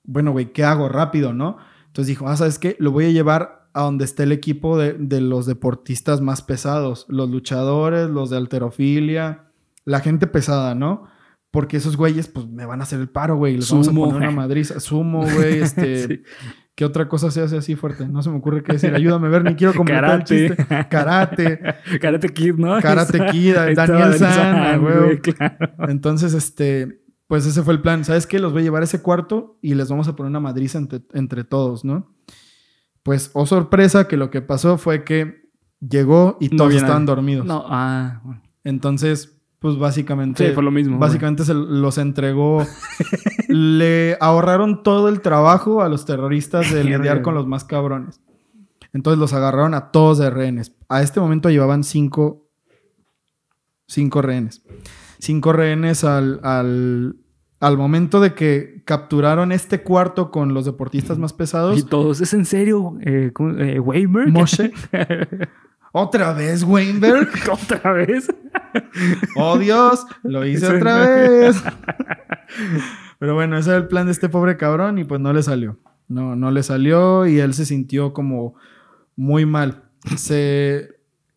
[0.05, 1.57] bueno, güey, ¿qué hago rápido, no?
[1.87, 2.77] Entonces dijo, ah, ¿sabes qué?
[2.79, 7.07] Lo voy a llevar a donde esté el equipo de, de los deportistas más pesados,
[7.09, 9.47] los luchadores, los de alterofilia,
[9.85, 11.09] la gente pesada, ¿no?
[11.51, 13.57] Porque esos güeyes, pues, me van a hacer el paro, güey.
[13.57, 14.81] Les vamos a poner una madriza.
[14.81, 16.07] Sumo, güey, este...
[16.07, 16.23] Sí.
[16.75, 18.09] ¿Qué otra cosa se hace así fuerte?
[18.09, 18.93] No se me ocurre qué decir.
[18.93, 20.49] Ayúdame ver, ni quiero completar el Karate.
[20.49, 20.67] chiste.
[20.91, 21.61] Karate.
[22.01, 22.81] Karate Kid, ¿no?
[22.81, 25.73] Karate Kid, Daniel San, güey, claro.
[25.87, 27.04] Entonces, este,
[27.35, 28.05] pues ese fue el plan.
[28.05, 28.39] ¿Sabes qué?
[28.39, 31.03] Los voy a llevar a ese cuarto y les vamos a poner una madriza entre,
[31.15, 32.15] entre todos, ¿no?
[33.03, 37.45] Pues, oh sorpresa, que lo que pasó fue que llegó y todos estaban dormidos.
[37.45, 38.41] No, ah, bueno.
[38.63, 40.47] Entonces, pues básicamente.
[40.47, 40.97] Sí, fue lo mismo.
[41.01, 42.65] Básicamente se los entregó.
[43.49, 48.21] le ahorraron todo el trabajo a los terroristas de lidiar con los más cabrones.
[48.93, 50.73] Entonces los agarraron a todos de rehenes.
[50.89, 52.49] A este momento llevaban cinco.
[53.89, 54.63] Cinco rehenes.
[55.19, 57.17] Cinco rehenes al, al,
[57.65, 61.79] al momento de que capturaron este cuarto con los deportistas más pesados.
[61.79, 62.99] Y todos, ¿es en serio?
[63.01, 63.33] Eh.
[63.59, 64.29] Eh, ¿Weinberg?
[64.29, 64.71] Moshe.
[65.93, 67.31] Otra vez, Weinberg.
[67.51, 68.29] ¿Otra vez?
[69.37, 71.63] Oh Dios, lo hice otra vez.
[73.19, 75.79] Pero bueno, ese era el plan de este pobre cabrón y pues no le salió.
[76.09, 78.57] No, no le salió y él se sintió como
[79.17, 79.85] muy mal.
[80.17, 80.91] Se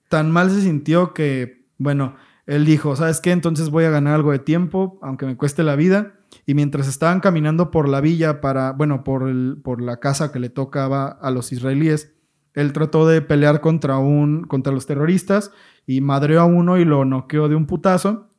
[0.10, 2.16] tan mal se sintió que, bueno,
[2.48, 3.32] él dijo, ¿sabes qué?
[3.32, 6.17] Entonces voy a ganar algo de tiempo, aunque me cueste la vida.
[6.46, 10.40] Y mientras estaban caminando por la villa para, bueno, por, el- por la casa que
[10.40, 12.14] le tocaba a los israelíes,
[12.54, 15.52] él trató de pelear contra, un, contra los terroristas
[15.86, 18.30] y madreó a uno y lo noqueó de un putazo,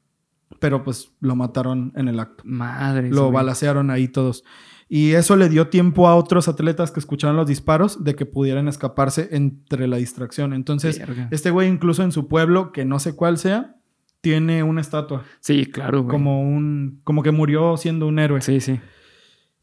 [0.58, 2.42] pero pues lo mataron en el acto.
[2.46, 3.10] Madre.
[3.10, 4.42] Lo balacearon ahí todos.
[4.90, 8.68] Y eso le dio tiempo a otros atletas que escucharon los disparos de que pudieran
[8.68, 10.52] escaparse entre la distracción.
[10.54, 10.96] Entonces,
[11.30, 13.76] este güey incluso en su pueblo, que no sé cuál sea,
[14.20, 16.10] tiene una estatua, Sí, claro, güey.
[16.10, 18.40] como un como que murió siendo un héroe.
[18.40, 18.80] Sí, sí.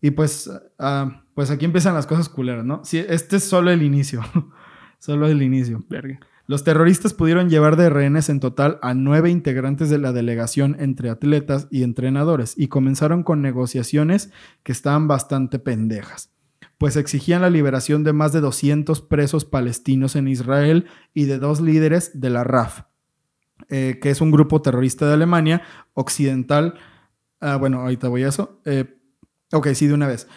[0.01, 2.81] Y pues ah, pues aquí empiezan las cosas culeras, ¿no?
[2.83, 4.21] Sí, este es solo el inicio.
[4.99, 5.83] solo el inicio.
[5.89, 6.19] Verga.
[6.47, 11.09] Los terroristas pudieron llevar de rehenes en total a nueve integrantes de la delegación entre
[11.09, 16.29] atletas y entrenadores y comenzaron con negociaciones que estaban bastante pendejas,
[16.77, 21.61] pues exigían la liberación de más de 200 presos palestinos en Israel y de dos
[21.61, 22.81] líderes de la RAF,
[23.69, 25.61] eh, que es un grupo terrorista de Alemania
[25.93, 26.75] occidental.
[27.39, 28.61] Ah, bueno, ahorita voy a eso.
[28.65, 28.97] Eh,
[29.51, 30.27] ok, sí, de una vez.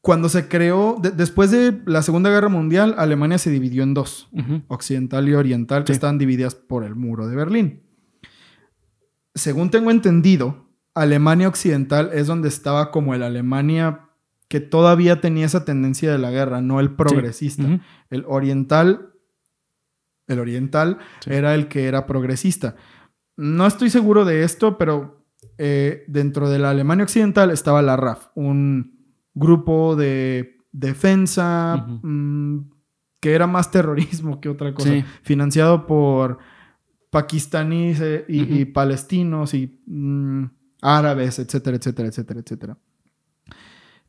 [0.00, 4.28] Cuando se creó, de- después de la Segunda Guerra Mundial, Alemania se dividió en dos
[4.68, 7.82] occidental y oriental, que estaban divididas por el muro de Berlín.
[9.34, 14.06] Según tengo entendido, Alemania occidental es donde estaba como el Alemania
[14.48, 17.62] que todavía tenía esa tendencia de la guerra, no el progresista.
[18.10, 19.09] El oriental,
[20.30, 21.30] el oriental Sí.
[21.32, 22.76] era el que era progresista.
[23.36, 25.24] No estoy seguro de esto, pero
[25.58, 28.98] eh, dentro de la Alemania occidental estaba la RAF, un
[29.34, 32.58] grupo de defensa mm,
[33.20, 35.04] que era más terrorismo que otra cosa, Sí.
[35.22, 36.38] financiado por
[37.10, 40.44] pakistaníes eh, y palestinos y mm,
[40.82, 42.78] árabes, etcétera, etcétera, etcétera, etcétera.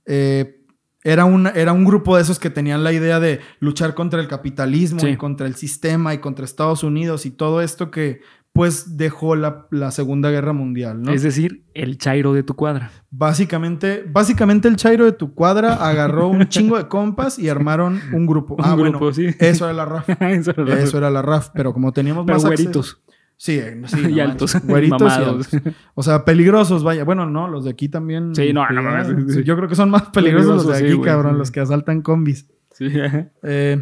[0.06, 0.61] Eh,
[1.04, 4.28] era, un, era un grupo de esos que tenían la idea de luchar contra el
[4.28, 5.08] capitalismo Sí.
[5.08, 8.22] y contra el sistema y contra Estados Unidos y todo esto que
[8.54, 11.14] pues dejó la, la Segunda Guerra Mundial, ¿no?
[11.14, 12.92] Es decir, el chairo de tu cuadra.
[13.10, 18.26] Básicamente, básicamente el Chairo de tu cuadra agarró un chingo de compas y armaron un
[18.26, 18.56] grupo.
[18.60, 19.28] Un ah, grupo, bueno, sí.
[19.40, 20.10] eso era la RAF.
[20.22, 23.02] Eso era Eso era la RAF, pero como teníamos Pero más güeritos.
[23.42, 24.56] Sí, eh, sí, y no altos.
[24.64, 25.52] Güeritos y mamados.
[25.52, 25.74] altos.
[25.96, 27.04] O sea, peligrosos, vaya.
[27.04, 28.36] Bueno, no, los de aquí también.
[28.36, 29.44] Sí, no, no sí.
[29.44, 31.38] Yo creo que son más peligrosos, los de sí, aquí, güey, cabrón, sí.
[31.40, 32.48] los que asaltan combis.
[32.72, 32.88] Sí.
[33.44, 33.80] Eh,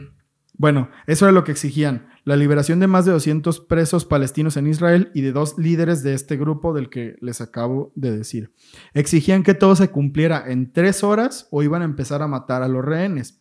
[0.57, 2.07] bueno, eso era lo que exigían.
[2.23, 6.13] La liberación de más de 200 presos palestinos en Israel y de dos líderes de
[6.13, 8.53] este grupo del que les acabo de decir.
[8.93, 12.69] Exigían que todo se cumpliera en tres horas o iban a empezar a matar a
[12.69, 13.38] los rehenes.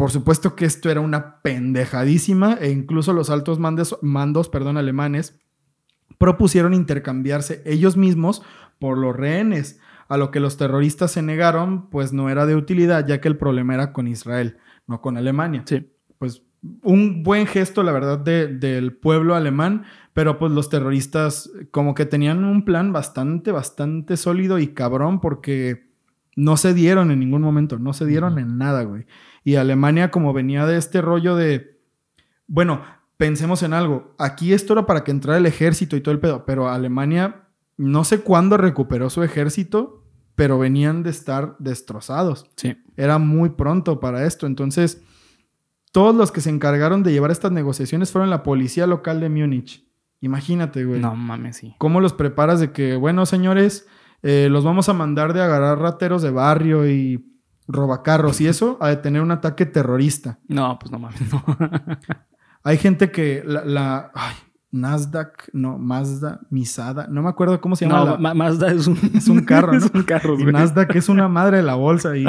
[0.00, 5.38] Por supuesto que esto era una pendejadísima e incluso los altos mandes- mandos perdón, alemanes
[6.16, 8.42] propusieron intercambiarse ellos mismos
[8.78, 13.06] por los rehenes, a lo que los terroristas se negaron, pues no era de utilidad,
[13.06, 15.64] ya que el problema era con Israel, no con Alemania.
[15.66, 15.86] Sí.
[16.16, 16.44] Pues
[16.82, 19.84] un buen gesto, la verdad, de- del pueblo alemán,
[20.14, 25.90] pero pues los terroristas como que tenían un plan bastante, bastante sólido y cabrón porque
[26.36, 29.04] no se dieron en ningún momento, no se dieron en nada, güey.
[29.44, 31.80] Y Alemania como venía de este rollo de,
[32.46, 32.82] bueno,
[33.16, 36.44] pensemos en algo, aquí esto era para que entrara el ejército y todo el pedo,
[36.46, 42.46] pero Alemania no sé cuándo recuperó su ejército, pero venían de estar destrozados.
[42.56, 42.76] Sí.
[42.96, 44.46] Era muy pronto para esto.
[44.46, 45.02] Entonces,
[45.92, 49.86] todos los que se encargaron de llevar estas negociaciones fueron la policía local de Múnich.
[50.20, 51.00] Imagínate, güey.
[51.00, 51.74] No mames, sí.
[51.78, 53.86] ¿Cómo los preparas de que, bueno, señores,
[54.22, 57.29] eh, los vamos a mandar de agarrar rateros de barrio y
[57.72, 60.38] robacarros y eso a detener un ataque terrorista?
[60.48, 61.44] No, pues no mames, no.
[62.64, 64.34] Hay gente que la, la- ay,
[64.72, 67.98] Nasdaq, no, Mazda, Misada, no me acuerdo cómo se llama.
[68.04, 70.52] No, la- Ma- Mazda es un, Es un carro, es un carro, Y güey.
[70.52, 72.24] Nasdaq es una madre de la bolsa y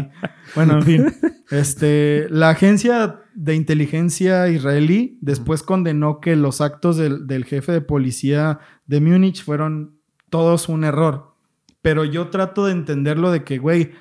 [0.56, 1.06] bueno, en fin.
[1.52, 7.82] Este, la agencia de inteligencia israelí después condenó que los actos del, del jefe de
[7.82, 10.00] policía de Múnich fueron
[10.30, 11.36] todos un error.
[11.82, 13.92] Pero yo trato de entenderlo de que, güey,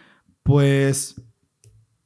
[0.42, 1.20] pues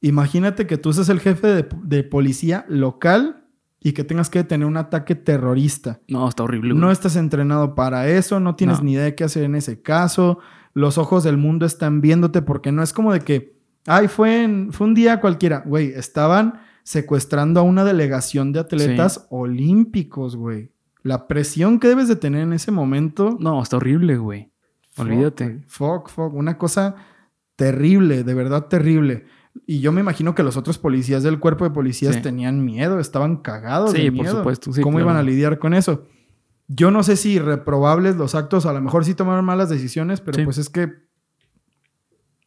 [0.07, 3.43] imagínate que tú seas el jefe de, de policía local
[3.81, 5.99] y que tengas que tener un ataque terrorista.
[6.07, 6.81] No, está horrible, güey.
[6.81, 8.85] No estás entrenado para eso, no tienes No.
[8.85, 10.39] ni idea de qué hacer en ese caso.
[10.73, 14.73] Los ojos del mundo están viéndote porque no es como de que, ay, fue, en-
[14.73, 15.63] fue un día cualquiera.
[15.65, 20.71] Güey, estaban secuestrando a una delegación de atletas olímpicos, güey.
[21.03, 23.37] La presión que debes de tener en ese momento.
[23.39, 24.49] No, está horrible, güey.
[24.97, 25.63] Olvídate.
[25.67, 26.33] Fuck, fuck.
[26.33, 26.95] Una cosa
[27.55, 29.25] terrible, de verdad terrible.
[29.65, 32.21] Y yo me imagino que los otros policías del cuerpo de policías Sí.
[32.21, 33.91] tenían miedo, estaban cagados.
[33.91, 34.37] Sí, de por miedo.
[34.37, 35.11] supuesto, sí, ¿Cómo claro.
[35.11, 36.05] iban a lidiar con eso?
[36.67, 40.37] Yo no sé si reprobables los actos, a lo mejor sí tomaron malas decisiones, pero
[40.39, 40.43] Sí.
[40.45, 40.91] pues es que.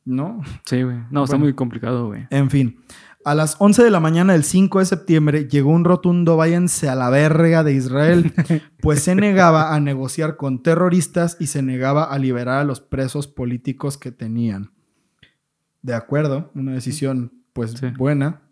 [0.04, 0.40] No.
[0.64, 0.96] Sí, güey.
[1.10, 2.26] No, está muy complicado, güey.
[2.30, 2.80] En fin.
[3.24, 6.94] A las 11 de la mañana del 5 de septiembre llegó un rotundo váyanse a
[6.94, 8.32] la verga de Israel,
[8.80, 13.26] pues se negaba a negociar con terroristas y se negaba a liberar a los presos
[13.26, 14.70] políticos que tenían.
[15.82, 17.86] De acuerdo, una decisión pues Sí.
[17.96, 18.42] buena.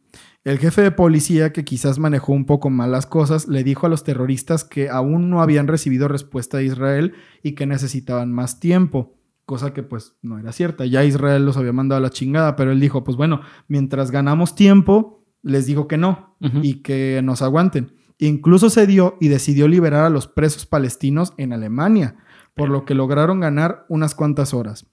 [0.45, 3.89] El jefe de policía, que quizás manejó un poco mal las cosas, le dijo a
[3.89, 9.19] los terroristas que aún no habían recibido respuesta de Israel y que necesitaban más tiempo,
[9.45, 10.87] cosa que pues no era cierta.
[10.87, 14.55] Ya Israel los había mandado a la chingada, pero él dijo, pues bueno, mientras ganamos
[14.55, 17.93] tiempo, les digo que no y que nos aguanten.
[18.19, 22.17] Incluso cedió y decidió liberar a los presos palestinos en Alemania,
[22.55, 24.87] por lo que lograron ganar unas cuantas horas.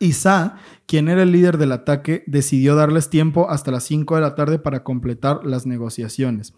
[0.00, 4.34] Isa, quien era el líder del ataque, decidió darles tiempo hasta las 5 de la
[4.34, 6.54] tarde para completar las negociaciones.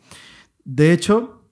[0.65, 1.45] De hecho,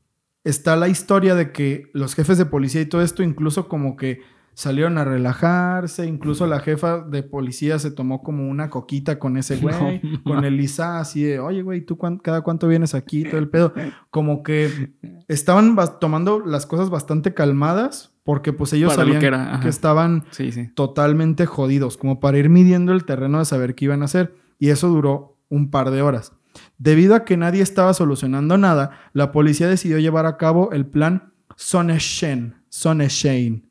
[0.44, 4.20] está la historia de que los jefes de policía y todo esto incluso como que
[4.54, 9.56] salieron a relajarse, incluso la jefa de policía se tomó como una coquita con ese
[9.60, 13.24] güey, No, con el Isa así de, oye güey, ¿tú cuán- cada cuánto vienes aquí?
[13.24, 13.74] Todo el pedo.
[14.10, 14.94] Como que
[15.28, 19.60] estaban tomando las cosas bastante calmadas porque pues ellos Para sabían que era, ajá.
[19.60, 20.68] que estaban Sí, sí.
[20.74, 24.34] totalmente jodidos, como para ir midiendo el terreno de saber qué iban a hacer.
[24.58, 26.32] Y eso duró un par de horas.
[26.76, 31.32] Debido a que nadie estaba solucionando nada, la policía decidió llevar a cabo el plan
[31.54, 32.56] Sonnenschein.
[32.68, 33.70] Sonnenschein.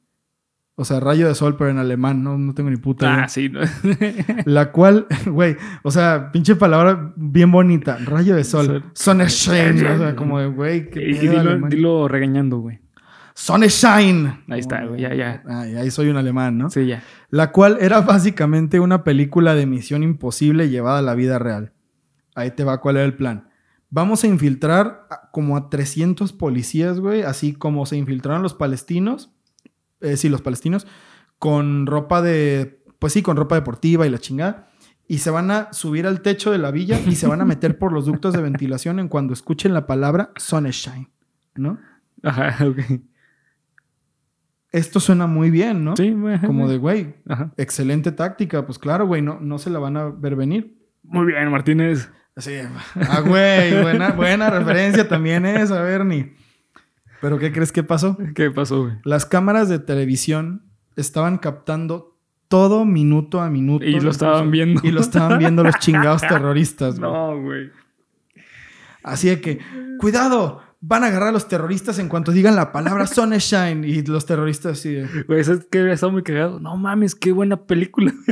[0.77, 3.23] O sea, rayo de sol, pero en alemán, no, no tengo ni puta idea.
[3.23, 3.49] Ah, sí.
[3.49, 3.59] ¿no?
[4.45, 7.97] La cual, güey, o sea, pinche palabra bien bonita.
[8.05, 8.83] Rayo de sol.
[8.93, 9.85] Sonnenschein.
[9.85, 11.13] O sea, como de, güey, qué y
[11.69, 12.84] dilo regañando, güey.
[13.35, 14.43] Sonnenschein.
[14.47, 15.43] Ahí está, güey, ya, ya.
[15.47, 16.69] Ay, ahí soy un alemán, ¿no?
[16.69, 17.03] Sí, ya.
[17.29, 21.73] la cual era básicamente una película de misión imposible llevada a la vida real.
[22.33, 23.49] Ahí te va cuál era el plan.
[23.89, 29.31] Vamos a infiltrar a- como a 300 policías, güey, así como se infiltraron los palestinos,
[30.01, 30.87] eh, sí, los palestinos,
[31.37, 34.69] con ropa de, pues sí, con ropa deportiva y la chingada,
[35.07, 37.77] y se van a subir al techo de la villa y se van a meter
[37.77, 41.09] por los ductos de ventilación en cuando escuchen la palabra Sonnenschein,
[41.55, 41.77] ¿no?
[42.23, 42.79] Ajá, ok.
[44.75, 45.95] Esto suena muy bien, ¿no?
[45.95, 46.37] Sí, güey.
[46.41, 47.53] Como de, güey, Ajá.
[47.55, 50.77] excelente táctica, pues claro, güey, no, no se la van a ver venir.
[51.01, 52.11] Muy bien, Martínez.
[52.35, 52.55] Sí,
[52.95, 56.35] ah, güey, buena, buena referencia también esa, Bernie.
[57.21, 58.17] Pero ¿qué crees que pasó?
[58.35, 58.95] ¿Qué pasó, güey?
[59.05, 60.63] Las cámaras de televisión
[60.97, 62.17] estaban captando
[62.49, 63.85] todo minuto a minuto.
[63.85, 64.81] Y lo estaban viendo.
[64.83, 66.99] Y lo estaban viendo los chingados terroristas.
[66.99, 67.11] güey.
[67.11, 67.71] No, güey.
[69.03, 69.59] Así de que,
[69.99, 73.83] cuidado, van a agarrar a los terroristas en cuanto digan la palabra Sunshine.
[73.83, 75.91] Y los terroristas así de, Güey, ¿sabes qué?
[75.91, 76.59] Estaba muy cagado.
[76.59, 78.13] No mames, qué buena película.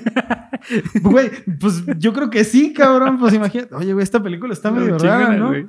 [1.02, 3.18] Güey, pues yo creo que sí, cabrón.
[3.20, 3.76] Pues imagínate.
[3.76, 5.50] Oye, güey, esta película está medio rara, ¿no?
[5.50, 5.68] güey.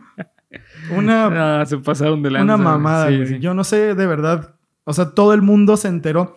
[0.97, 2.55] Una, se pasaron de lanza.
[2.55, 3.27] una mamada, Sí, güey.
[3.29, 3.39] sí.
[3.41, 4.55] Yo no sé de verdad.
[4.85, 6.37] O sea, todo el mundo se enteró.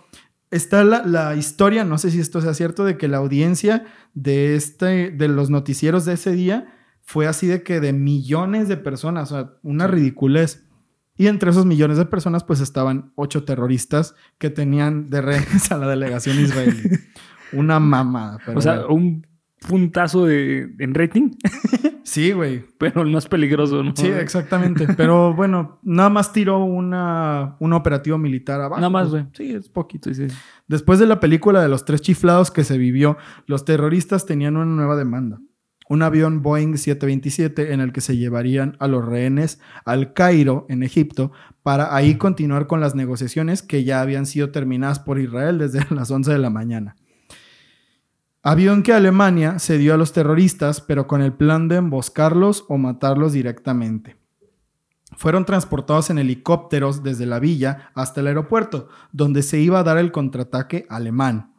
[0.49, 4.55] Está la, la historia, no sé si esto sea cierto, de que la audiencia de,
[4.55, 6.73] este, de los noticieros de ese día
[7.07, 10.67] fue así de que de millones de personas, o sea, una ridiculez.
[11.15, 15.77] Y entre esos millones de personas, pues estaban ocho terroristas que tenían de rehenes a
[15.77, 16.83] la delegación israelí.
[17.53, 18.39] Una mamada.
[18.45, 19.25] pero O sea, un
[19.65, 21.31] puntazo de, en rating,
[22.03, 22.65] sí, güey.
[22.77, 23.95] pero el más peligroso, ¿no?
[23.95, 24.85] Sí, exactamente.
[24.97, 28.81] Pero bueno, nada más tiró una, un operativo militar abajo.
[28.81, 29.27] Nada más, güey.
[29.31, 30.13] Sí, es poquito.
[30.13, 30.27] Sí.
[30.67, 33.15] Después de la película de los tres chiflados que se vivió,
[33.45, 35.39] los terroristas tenían una nueva demanda.
[35.89, 40.83] Un avión Boeing 727 en el que se llevarían a los rehenes al Cairo, en
[40.83, 41.31] Egipto,
[41.63, 46.11] para ahí continuar con las negociaciones que ya habían sido terminadas por Israel desde las
[46.11, 46.95] 11 de la mañana.
[48.43, 53.33] Avión que Alemania cedió a los terroristas, pero con el plan de emboscarlos o matarlos
[53.33, 54.15] directamente.
[55.15, 59.97] Fueron transportados en helicópteros desde la villa hasta el aeropuerto, donde se iba a dar
[59.97, 61.53] el contraataque alemán.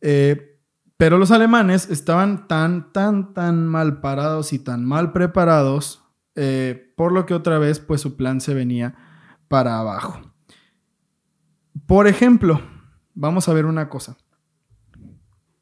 [0.00, 0.55] Eh,
[0.96, 6.04] pero los alemanes estaban tan, tan, tan mal parados y tan mal preparados,
[6.34, 8.94] eh, por lo que otra vez, pues su plan se venía
[9.48, 10.20] para abajo.
[11.86, 12.60] Por ejemplo,
[13.14, 14.16] vamos a ver una cosa.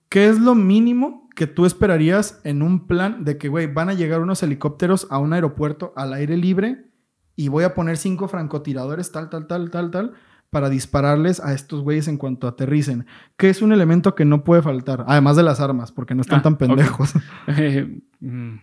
[0.09, 3.95] ¿Qué es lo mínimo que tú esperarías en un plan de que, güey, van a
[3.95, 6.93] llegar unos helicópteros a un aeropuerto al aire libre
[7.35, 10.13] y voy a poner cinco francotiradores, tal, tal, tal, tal, tal,
[10.55, 13.07] para dispararles a estos güeyes en cuanto aterricen?
[13.37, 16.39] Que es un elemento que no puede faltar, además de las armas, porque no están
[16.39, 17.13] Ah, tan pendejos.
[17.49, 18.55] Eh, mm,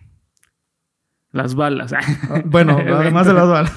[1.32, 1.92] las balas.
[2.30, 3.76] Ah, bueno, además de las balas.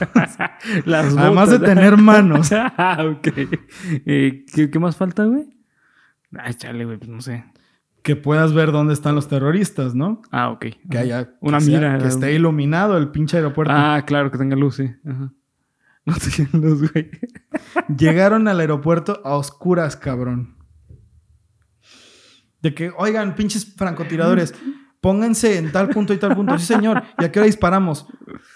[0.85, 1.73] las Además de botas.
[1.75, 2.49] tener manos.
[2.53, 3.27] ah, ok.
[4.05, 5.45] Eh, ¿qué, qué más falta, güey?
[6.37, 7.45] Ay, chale, güey, pues no sé.
[8.01, 10.21] Que puedas ver dónde están los terroristas, ¿no?
[10.31, 10.65] Ah, ok.
[10.89, 11.97] Que haya Una que sea- mira.
[11.97, 13.73] que esté iluminado el pinche aeropuerto.
[13.75, 14.91] Ah, claro, que tenga luz, sí.
[15.05, 15.31] Ajá.
[16.05, 17.09] No tiene luz, güey.
[17.97, 20.55] Llegaron al aeropuerto a oscuras, cabrón.
[22.61, 24.53] De que, oigan, pinches francotiradores,
[25.01, 26.57] pónganse en tal punto y tal punto.
[26.59, 27.03] Sí, señor.
[27.19, 28.07] ¿Y a qué hora disparamos?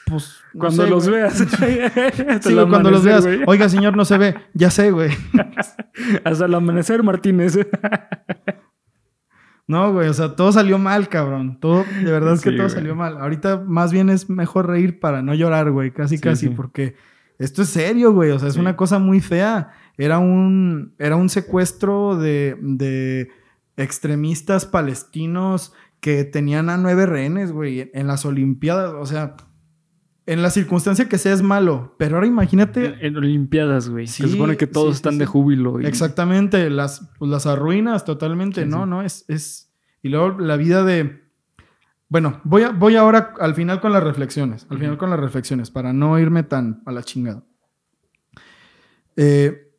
[0.05, 0.37] Pues.
[0.53, 1.21] no Cuando sé, los güey.
[1.21, 1.33] veas.
[1.37, 3.27] Sí, güey, cuando los veas.
[3.47, 4.35] Oiga, señor, no se ve.
[4.53, 5.11] Ya sé, güey.
[6.23, 7.57] Hasta el amanecer, Martínez.
[9.67, 11.59] No, güey, o sea, todo salió mal, cabrón.
[11.59, 12.75] Todo, de verdad es que Sí, todo güey.
[12.75, 13.17] salió mal.
[13.19, 16.53] Ahorita más bien es mejor reír para no llorar, güey, casi, Sí, casi, sí.
[16.55, 16.95] porque
[17.39, 18.29] esto es serio, güey.
[18.31, 18.59] O sea, es Sí.
[18.59, 19.71] una cosa muy fea.
[19.97, 23.29] Era un, era un secuestro de, de
[23.77, 28.93] extremistas palestinos que tenían a nueve rehenes, güey, en las Olimpiadas.
[28.97, 29.35] O sea,
[30.25, 34.05] en la circunstancia que sea es malo, pero ahora imagínate En Olimpiadas, güey.
[34.07, 35.19] Sí, Se supone que todos sí, están sí.
[35.19, 35.81] de júbilo.
[35.81, 39.73] y- Exactamente, las, pues, las arruinas totalmente, no, no, es, es...
[40.03, 41.27] Y luego la vida de...
[42.09, 45.69] Bueno, voy, a, voy ahora al final con las reflexiones, al final con las reflexiones,
[45.69, 47.43] para no irme tan a la chingada.
[49.15, 49.71] Eh,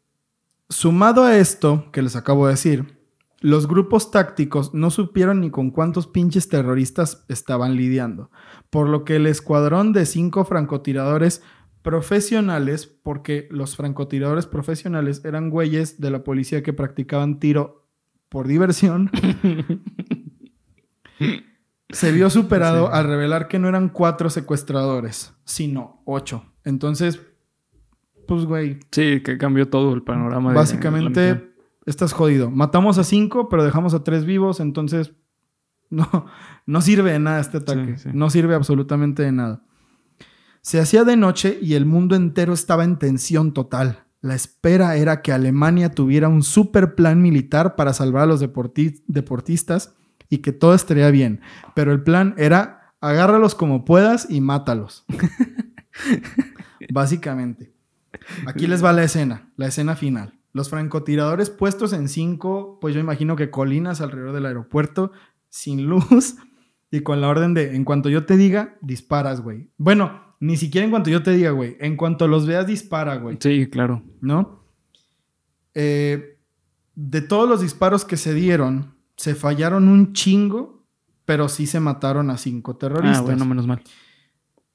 [0.68, 3.00] sumado a esto que les acabo de decir,
[3.40, 8.30] los grupos tácticos no supieron ni con cuántos pinches terroristas estaban lidiando,
[8.70, 11.42] por lo que el escuadrón de cinco francotiradores
[11.82, 17.88] profesionales, porque los francotiradores profesionales eran güeyes de la policía que practicaban tiro
[18.28, 19.10] por diversión,
[21.92, 22.92] se vio superado Sí.
[22.94, 26.44] al revelar que no eran cuatro secuestradores, sino ocho.
[26.64, 27.20] Entonces,
[28.26, 30.50] pues, güey, Sí, que cambió todo el panorama.
[30.50, 31.50] de básicamente
[31.86, 32.50] estás jodido.
[32.50, 35.12] Matamos a cinco, pero dejamos a tres vivos, entonces
[35.90, 36.26] no,
[36.66, 37.96] no sirve de nada este ataque.
[37.98, 38.10] Sí, sí.
[38.12, 39.62] No sirve absolutamente de nada.
[40.62, 44.04] Se hacía de noche y el mundo entero estaba en tensión total.
[44.20, 49.02] La espera era que Alemania tuviera un super plan militar para salvar a los deporti-
[49.06, 49.94] deportistas
[50.30, 51.42] y que todo estaría bien.
[51.74, 55.04] Pero el plan era agárralos como puedas y mátalos.
[56.92, 57.72] Básicamente.
[58.46, 60.38] Aquí les va la escena, la escena final.
[60.52, 65.12] Los francotiradores puestos en cinco, pues yo imagino que colinas alrededor del aeropuerto,
[65.48, 66.36] sin luz
[66.90, 69.68] y con la orden de, en cuanto yo te diga, disparas, güey.
[69.76, 71.76] Bueno, ni siquiera en cuanto yo te diga, güey.
[71.80, 73.36] En cuanto los veas, dispara, güey.
[73.40, 74.02] Sí, claro.
[74.20, 74.64] ¿No?
[75.74, 76.38] Eh,
[76.94, 80.82] de todos los disparos que se dieron, se fallaron un chingo,
[81.26, 83.18] pero sí se mataron a cinco terroristas.
[83.18, 83.82] Ah, bueno, menos mal.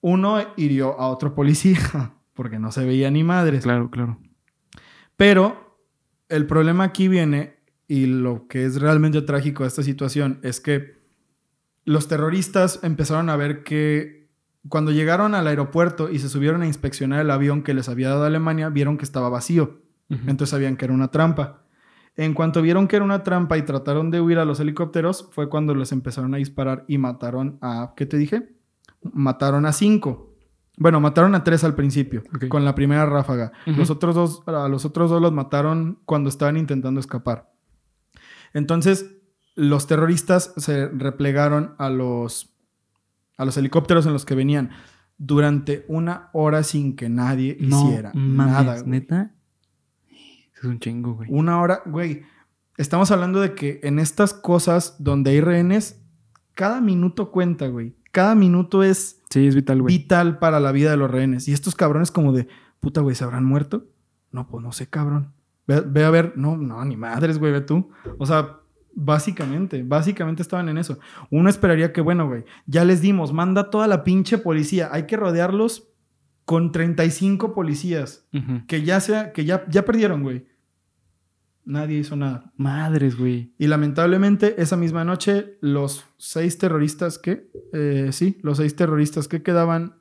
[0.02, 1.80] Uno hirió a otro policía,
[2.36, 3.64] porque no se veía ni madres.
[3.64, 4.20] Claro, claro.
[5.18, 5.80] Pero
[6.30, 7.56] el problema aquí viene,
[7.88, 10.94] y lo que es realmente trágico de esta situación, es que
[11.84, 14.30] los terroristas empezaron a ver que
[14.70, 18.26] Cuando llegaron al aeropuerto y se subieron a inspeccionar el avión que les había dado
[18.26, 19.82] Alemania, vieron que estaba vacío.
[20.08, 21.65] Entonces sabían que era una trampa.
[22.18, 25.50] En cuanto vieron que era una trampa y trataron de huir a los helicópteros, fue
[25.50, 28.56] cuando les empezaron a disparar y mataron a, ¿qué te dije?
[29.02, 30.34] Mataron a cinco.
[30.78, 33.52] Bueno, mataron a tres al principio, con la primera ráfaga.
[33.66, 37.52] Los otros dos, a los otros dos los mataron cuando estaban intentando escapar.
[38.54, 39.16] Entonces,
[39.56, 42.54] los terroristas se replegaron a los,
[43.38, 44.72] a los helicópteros en los que venían
[45.18, 48.74] durante una hora sin que nadie hiciera mames, nada.
[48.80, 48.90] güey.
[48.90, 49.35] ¿Neta?
[50.66, 51.30] Es un chingo, güey.
[51.32, 52.24] Una hora, güey.
[52.78, 56.02] Estamos hablando de que en estas cosas donde hay rehenes,
[56.54, 57.96] cada minuto cuenta, güey.
[58.12, 59.98] Cada minuto es Sí, es vital, güey.
[59.98, 61.48] vital para la vida de los rehenes.
[61.48, 62.48] Y estos cabrones como de,
[62.80, 63.86] puta, güey, ¿se habrán muerto?
[64.32, 65.34] No, pues no sé, cabrón.
[65.68, 67.90] Ve, ve a ver, no, no, ni madres, güey, ve tú.
[68.18, 68.58] O sea,
[68.94, 71.00] básicamente, básicamente estaban en eso.
[71.30, 74.90] Uno esperaría que, bueno, güey, ya les dimos, manda toda la pinche policía.
[74.92, 75.90] Hay que rodearlos
[76.46, 78.66] con 35 policías Ujú.
[78.68, 80.46] que ya sea, que ya, ya perdieron, güey.
[81.66, 82.52] Nadie hizo nada.
[82.58, 83.54] Madres, güey.
[83.58, 89.42] Y lamentablemente, esa misma noche, los seis terroristas que, eh, sí, los seis terroristas que
[89.42, 89.96] quedaban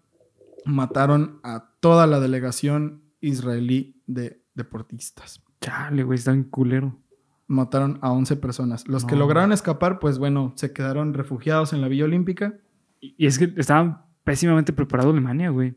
[0.67, 5.43] mataron a toda la delegación israelí de deportistas.
[5.61, 6.99] Chale, güey, está bien culero.
[7.47, 8.89] Mataron a 11 personas.
[8.89, 12.59] Los que lograron escapar, pues bueno, se quedaron refugiados en la Villa Olímpica.
[13.01, 15.75] Y es que estaba pésimamente preparado Alemania, güey.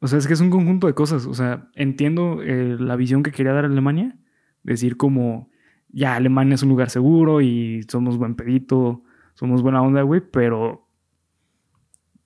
[0.00, 1.26] O sea, es que es un conjunto de cosas.
[1.26, 4.16] O sea, entiendo eh, la visión que quería dar Alemania.
[4.62, 5.50] Decir como,
[5.88, 9.02] ya, Alemania es un lugar seguro y somos buen pedito,
[9.34, 10.86] somos buena onda, güey, pero...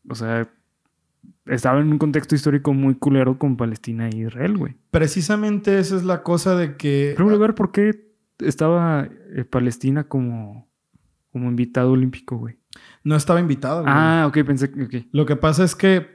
[0.09, 0.51] O sea,
[1.47, 4.77] estaba en un contexto histórico muy culero con Palestina e Israel, güey.
[4.91, 7.11] Precisamente esa es la cosa de que...
[7.11, 10.69] En primer lugar, ¿por qué estaba eh, Palestina como,
[11.33, 12.59] como invitado olímpico, güey?
[13.03, 13.83] No estaba invitado.
[13.83, 13.95] güey.
[13.95, 15.09] Ah, ok, pensé que...
[15.13, 16.15] Lo que pasa es que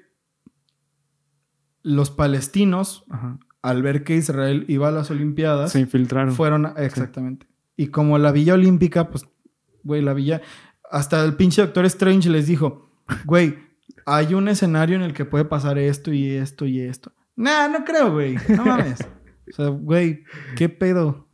[1.82, 3.40] los palestinos, Ajá.
[3.62, 6.34] Al ver que Israel iba a las Olimpiadas, Se infiltraron.
[6.34, 7.48] fueron a- exactamente.
[7.76, 9.26] Y como la Villa Olímpica, pues,
[9.84, 10.42] güey, la Villa,
[10.92, 12.92] hasta el pinche Doctor Strange les dijo,
[13.26, 13.58] güey,
[14.06, 17.12] hay un escenario en el que puede pasar esto y esto y esto.
[17.36, 18.36] Nah, no creo, güey.
[18.50, 19.00] No mames.
[19.50, 20.24] O sea, güey,
[20.56, 21.28] ¿qué pedo?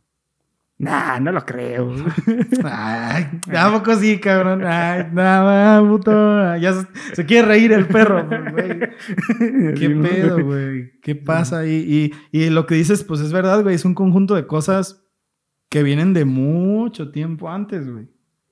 [0.85, 1.93] Nah, no lo creo.
[2.63, 3.25] Ay,
[3.57, 4.63] ¿a poco sí, cabrón?
[4.65, 6.11] Ay, nada, puto.
[6.57, 8.79] Ya se, se quiere reír el perro, güey.
[9.75, 10.99] ¿Qué pedo, güey?
[11.01, 12.11] ¿Qué pasa ahí?
[12.31, 13.73] Y, y lo que dices, pues es verdad, güey.
[13.75, 15.03] Es un conjunto de cosas
[15.69, 18.07] que vienen de mucho tiempo antes, güey.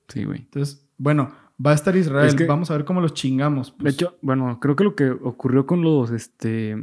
[0.08, 0.40] Sí, güey.
[0.40, 1.30] Entonces, bueno,
[1.64, 2.26] va a estar Israel.
[2.26, 3.76] Es que- Vamos a ver cómo los chingamos.
[3.78, 3.94] De pues.
[3.94, 6.76] hecho, bueno, creo que lo que ocurrió con los, este,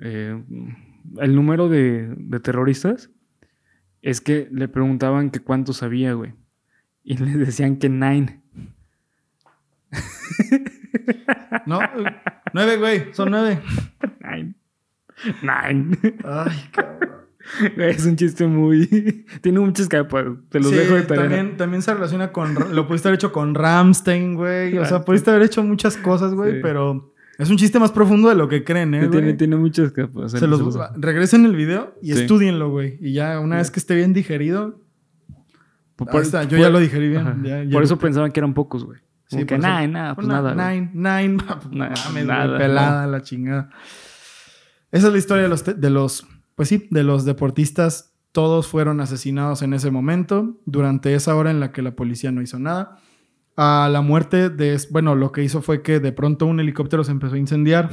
[0.00, 0.42] eh,
[1.18, 3.10] el número de, de terroristas
[4.10, 6.34] es que le preguntaban que cuántos sabía, güey.
[7.02, 8.40] Y les decían que nine.
[11.66, 11.88] No, eh,
[12.52, 13.14] nueve, güey.
[13.14, 13.60] Son nueve.
[14.20, 14.54] Nine.
[15.42, 15.98] Nine.
[16.24, 17.10] Ay, cabrón.
[17.76, 19.26] Es un chiste muy...
[19.42, 20.24] Tiene muchas capas.
[20.48, 21.24] Te los Sí, dejo de tarea.
[21.24, 22.54] también, también se relaciona con.
[22.74, 24.78] Lo pudiste haber hecho con Ramstein, güey.
[24.78, 26.58] O sea, pudiste haber hecho muchas cosas, güey, Sí.
[26.62, 29.04] pero es un chiste más profundo de lo que creen, ¿eh?
[29.04, 30.32] Sí, tiene, tiene muchas capas.
[30.32, 30.60] Se los,
[30.96, 32.20] regresen el video y Sí.
[32.22, 32.96] estudienlo, güey.
[33.00, 33.58] Y ya una Sí.
[33.58, 34.80] vez que esté bien digerido.
[35.96, 37.20] Por- está, yo por- ya lo digerí bien.
[37.22, 37.36] Ajá.
[37.42, 38.98] ya- ya por lo- eso pensaban que eran pocos, güey.
[39.28, 40.52] Sí, que por nine, nada, pues nada.
[40.54, 40.80] güey.
[40.80, 41.36] Nine, nine.
[42.26, 43.70] Nada, pelada la chingada.
[44.92, 48.12] Esa es la historia de los, de los, pues sí, de los deportistas.
[48.32, 52.42] Todos fueron asesinados en ese momento, durante esa hora en la que la policía no
[52.42, 52.98] hizo nada.
[53.56, 57.12] A la muerte de, bueno, lo que hizo fue que de pronto un helicóptero se
[57.12, 57.90] empezó a incendiar.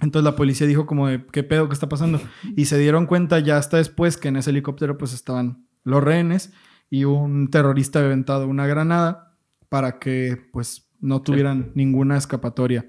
[0.00, 1.68] Entonces la policía dijo como de, ¿qué pedo?
[1.68, 2.20] ¿Qué está pasando?
[2.56, 6.52] Y se dieron cuenta ya hasta después que en ese helicóptero pues estaban los rehenes
[6.90, 9.38] y un terrorista había aventado una granada
[9.68, 12.86] para que pues no tuvieran ninguna escapatoria.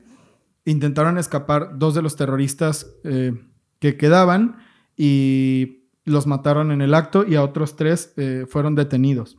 [0.65, 3.33] Intentaron escapar dos de los terroristas eh,
[3.79, 4.57] que quedaban
[4.97, 9.37] y los mataron en el acto y a otros tres eh, fueron detenidos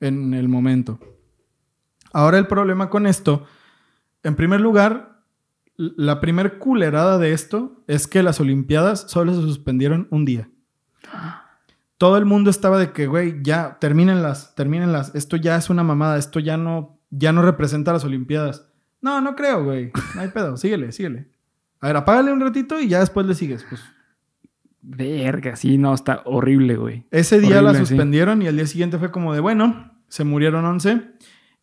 [0.00, 0.98] en el momento.
[2.14, 3.44] Ahora el problema con esto,
[4.22, 5.20] en primer lugar,
[5.76, 10.48] la primer culerada de esto es que las Olimpiadas solo se suspendieron un día.
[11.98, 15.12] Todo el mundo estaba de que, güey, ya, termínenlas, termínenlas.
[15.16, 18.68] Esto ya es una mamada, esto ya no, ya no representa las Olimpiadas.
[19.00, 19.90] No, no creo, güey.
[20.14, 21.32] No hay pedo, síguele, síguele.
[21.80, 23.66] A ver, apágale un ratito y ya después le sigues.
[23.68, 23.82] Pues
[24.82, 27.06] Verga, sí, no, está horrible, güey.
[27.10, 27.80] Ese día la sí.
[27.80, 31.14] suspendieron y al día siguiente fue como de, bueno, se murieron 11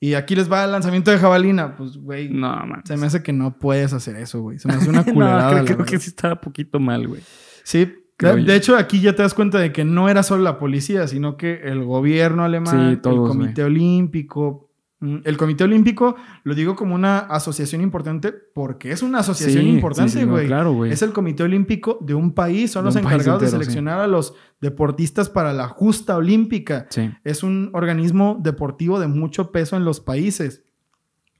[0.03, 1.75] y aquí les va el lanzamiento de jabalina.
[1.77, 2.81] Pues, güey, No, man.
[2.83, 4.57] se me hace que no puedes hacer eso, güey.
[4.57, 5.49] Se me hace una no, culerada.
[5.51, 7.21] creo, la creo que sí estaba poquito mal, güey.
[7.63, 7.87] Sí,
[8.17, 11.37] de, hecho aquí ya te das cuenta de que no era solo la policía, sino
[11.37, 14.70] que el gobierno alemán, Sí, todos, el comité olímpico,
[15.01, 20.11] El Comité Olímpico lo digo como una asociación importante porque es una asociación Sí, importante,
[20.11, 20.45] sí, sí, no, güey.
[20.45, 20.91] claro, güey.
[20.91, 24.05] Es el Comité Olímpico de un país, son De los encargados de entero, seleccionar a
[24.07, 26.85] los deportistas para la justa olímpica.
[26.91, 27.09] Sí.
[27.23, 30.63] Es un organismo deportivo de mucho peso en los países,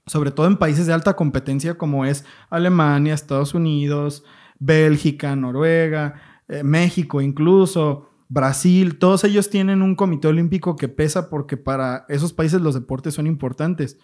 [0.06, 4.24] sobre todo en países de alta competencia como es Alemania, Estados Unidos,
[4.58, 6.14] Bélgica, Noruega,
[6.48, 12.32] eh, México incluso, Brasil, todos ellos tienen un comité olímpico que pesa porque para esos
[12.32, 13.98] países los deportes son importantes.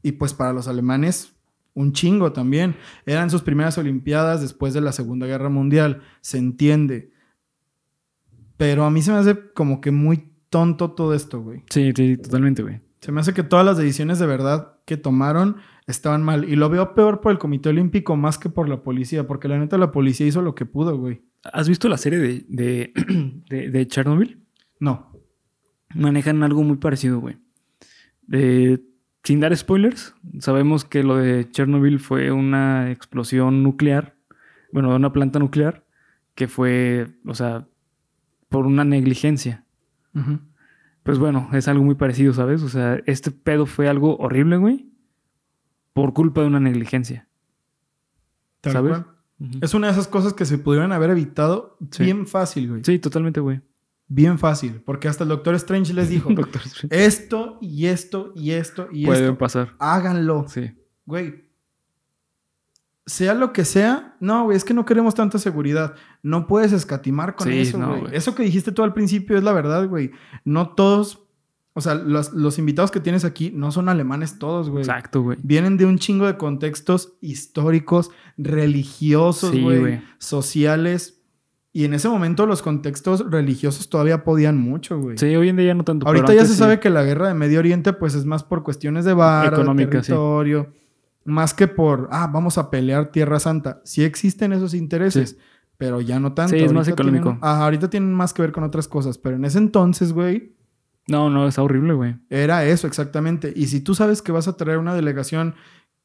[0.00, 1.34] Y pues para los alemanes,
[1.74, 2.76] un chingo también.
[3.04, 7.10] Eran sus primeras Olimpiadas después de la Segunda Guerra Mundial, se entiende.
[8.56, 11.64] Pero a mí se me hace como que muy tonto todo esto, güey.
[11.68, 12.80] Sí, sí, totalmente, güey.
[13.04, 16.48] Se me hace que todas las decisiones de verdad que tomaron estaban mal.
[16.48, 19.58] Y lo veo peor por el Comité Olímpico más que por la policía, porque la
[19.58, 21.22] neta la policía hizo lo que pudo, güey.
[21.52, 22.92] ¿Has visto la serie de, de,
[23.50, 24.42] de, de Chernobyl?
[24.80, 25.12] No.
[25.94, 27.36] Manejan algo muy parecido, güey.
[28.32, 28.78] Eh,
[29.22, 34.16] sin dar spoilers, sabemos que lo de Chernobyl fue una explosión nuclear,
[34.72, 35.84] bueno, de una planta nuclear,
[36.34, 37.68] que fue, o sea,
[38.48, 39.66] por una negligencia.
[40.14, 40.38] Ujú.
[41.04, 42.62] Pues bueno, es algo muy parecido, ¿sabes?
[42.62, 44.90] O sea, este pedo fue algo horrible, güey,
[45.92, 47.28] por culpa de una negligencia.
[48.64, 49.02] ¿Sabes?
[49.60, 52.04] Es una de esas cosas que se pudieron haber evitado Sí.
[52.04, 52.82] bien fácil, güey.
[52.84, 53.60] Sí, totalmente, güey.
[54.08, 54.80] Bien fácil.
[54.84, 57.04] Porque hasta el Doctor Strange les dijo: Doctor Strange.
[57.04, 59.36] esto y esto y esto y esto.
[59.38, 59.74] pasar.
[59.78, 60.46] Háganlo.
[60.48, 60.70] Sí.
[61.04, 61.43] Güey.
[63.06, 65.94] Sea lo que sea, no, güey, es que no queremos tanta seguridad.
[66.22, 68.14] No puedes escatimar con Sí, eso, güey.
[68.16, 70.10] Eso que dijiste tú al principio es la verdad, güey.
[70.44, 71.26] No todos,
[71.74, 74.84] o sea, los, los invitados que tienes aquí no son alemanes todos, güey.
[74.84, 75.36] Exacto, güey.
[75.42, 81.20] Vienen de un chingo de contextos históricos, religiosos, güey, sociales.
[81.76, 85.18] Y en ese momento los contextos religiosos todavía podían mucho, güey.
[85.18, 86.06] Sí, hoy en día ya no tanto.
[86.06, 86.58] Ahorita pero ya se sí.
[86.58, 90.02] sabe que la guerra de Medio Oriente pues es más por cuestiones de vara, de
[90.04, 90.12] sí.
[91.24, 93.80] Más que por, ah, vamos a pelear Tierra Santa.
[93.84, 95.36] Sí existen esos intereses, Sí.
[95.78, 96.54] pero ya no tanto.
[96.56, 97.46] Sí, es más Ahorita tienen- económico.
[97.46, 100.54] ajá, ahorita tienen más que ver con otras cosas, pero en ese entonces, güey,
[101.08, 102.16] No, no, está horrible, güey.
[102.30, 103.52] era eso exactamente.
[103.54, 105.54] Y si tú sabes que vas a traer una delegación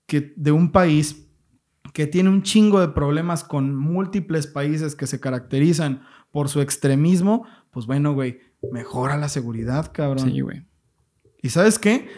[0.06, 1.26] que, de un país
[1.94, 6.02] que tiene un chingo de problemas con múltiples países que se caracterizan
[6.32, 8.40] por su extremismo, pues bueno, güey,
[8.72, 10.30] mejora la seguridad, cabrón.
[10.30, 10.66] Sí, güey.
[11.42, 12.10] ¿Y sabes qué?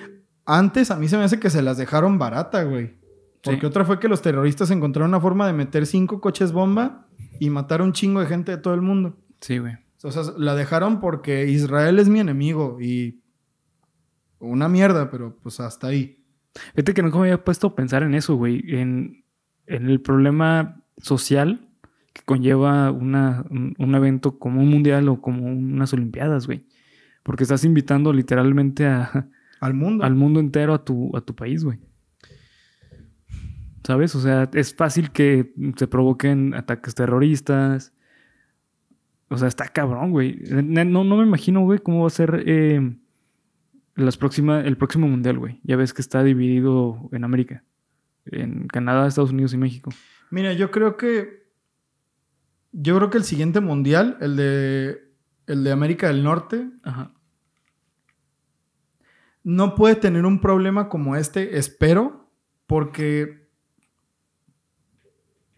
[0.53, 2.95] Antes a mí se me hace que se las dejaron barata, güey.
[3.43, 3.65] Porque Sí.
[3.65, 7.07] otra fue que los terroristas encontraron una forma de meter cinco coches bomba
[7.39, 9.17] y matar un chingo de gente de todo el mundo.
[9.39, 9.75] Sí, güey.
[10.03, 13.21] O sea, la dejaron porque Israel es mi enemigo y
[14.39, 16.23] una mierda, pero pues hasta ahí.
[16.75, 18.61] Fíjate que nunca me había puesto a pensar en eso, güey.
[18.67, 19.23] En,
[19.67, 21.69] en el problema social
[22.13, 26.65] que conlleva una, un, un evento como un mundial o como unas olimpiadas, güey.
[27.23, 29.29] Porque estás invitando literalmente a,
[29.61, 30.03] Al mundo.
[30.03, 31.79] al mundo entero a tu, a tu país, güey.
[33.83, 34.15] ¿Sabes?
[34.15, 37.93] O sea, es fácil que se provoquen ataques terroristas.
[39.29, 40.39] O sea, está cabrón, güey.
[40.49, 42.95] No, no me imagino, güey, cómo va a ser eh,
[43.95, 45.59] las próxima, el próximo mundial, güey.
[45.63, 47.63] Ya ves que está dividido en América.
[48.25, 49.91] En Canadá, Estados Unidos y México.
[50.29, 51.41] Mira, yo creo que.
[52.71, 55.11] Yo creo que el siguiente mundial, el de.
[55.47, 57.13] El de América del Norte, Ajá.
[59.43, 62.29] No puede tener un problema como este, espero,
[62.67, 63.47] porque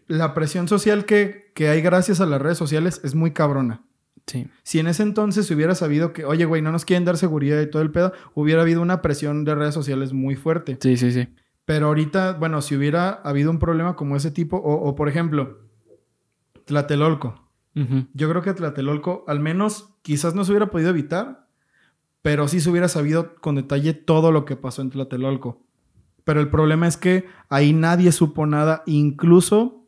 [0.06, 3.84] la presión social que, que hay gracias a las redes sociales es muy cabrona.
[4.26, 4.48] Sí.
[4.62, 7.60] Si en ese entonces se hubiera sabido que, oye, güey, no nos quieren dar seguridad
[7.60, 10.78] y todo el pedo, hubiera habido una presión de redes sociales muy fuerte.
[10.80, 11.28] Sí, sí, sí.
[11.66, 15.64] Pero ahorita, bueno, si hubiera habido un problema como ese tipo, o, o, por ejemplo,
[16.64, 17.42] Tlatelolco.
[18.12, 21.43] Yo creo que Tlatelolco, al menos, quizás no se hubiera podido evitar,
[22.24, 25.62] pero sí se hubiera sabido con detalle todo lo que pasó en Tlatelolco.
[26.24, 29.86] Pero el problema es que ahí nadie supo nada, incluso,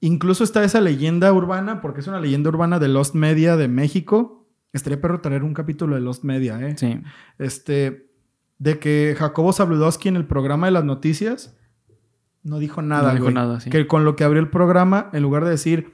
[0.00, 4.50] incluso está esa leyenda urbana, porque es una leyenda urbana de Lost Media de México.
[4.74, 6.74] Estaría perro traer un capítulo de Lost Media, ¿eh?
[6.76, 7.00] Sí.
[7.38, 8.10] Este,
[8.58, 11.56] de que Jacobo Zabludowski en el programa de las noticias
[12.42, 13.34] no dijo nada, no dijo güey.
[13.34, 13.70] nada, sí.
[13.70, 15.90] Que con lo que abrió el programa, en lugar de decir,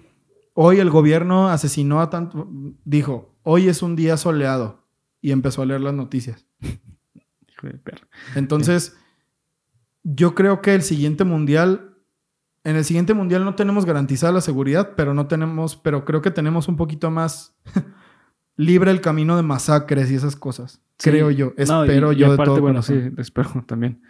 [0.55, 2.49] hoy el gobierno asesinó a tanto,
[2.85, 4.86] dijo, hoy es un día soleado.
[5.21, 6.47] Y empezó a leer las noticias.
[6.61, 8.07] Hijo de perra.
[8.35, 8.97] Entonces,
[10.03, 11.95] yo creo que el siguiente mundial,
[12.64, 16.31] en el siguiente mundial no tenemos garantizada la seguridad, pero no tenemos, pero creo que
[16.31, 17.57] tenemos un poquito más
[18.57, 20.83] libre el camino de masacres y esas cosas.
[20.99, 21.11] Sí.
[21.11, 23.12] Creo yo, No, y- espero y yo de aparte, todo bueno, corazón.
[23.17, 24.03] sí, espero también.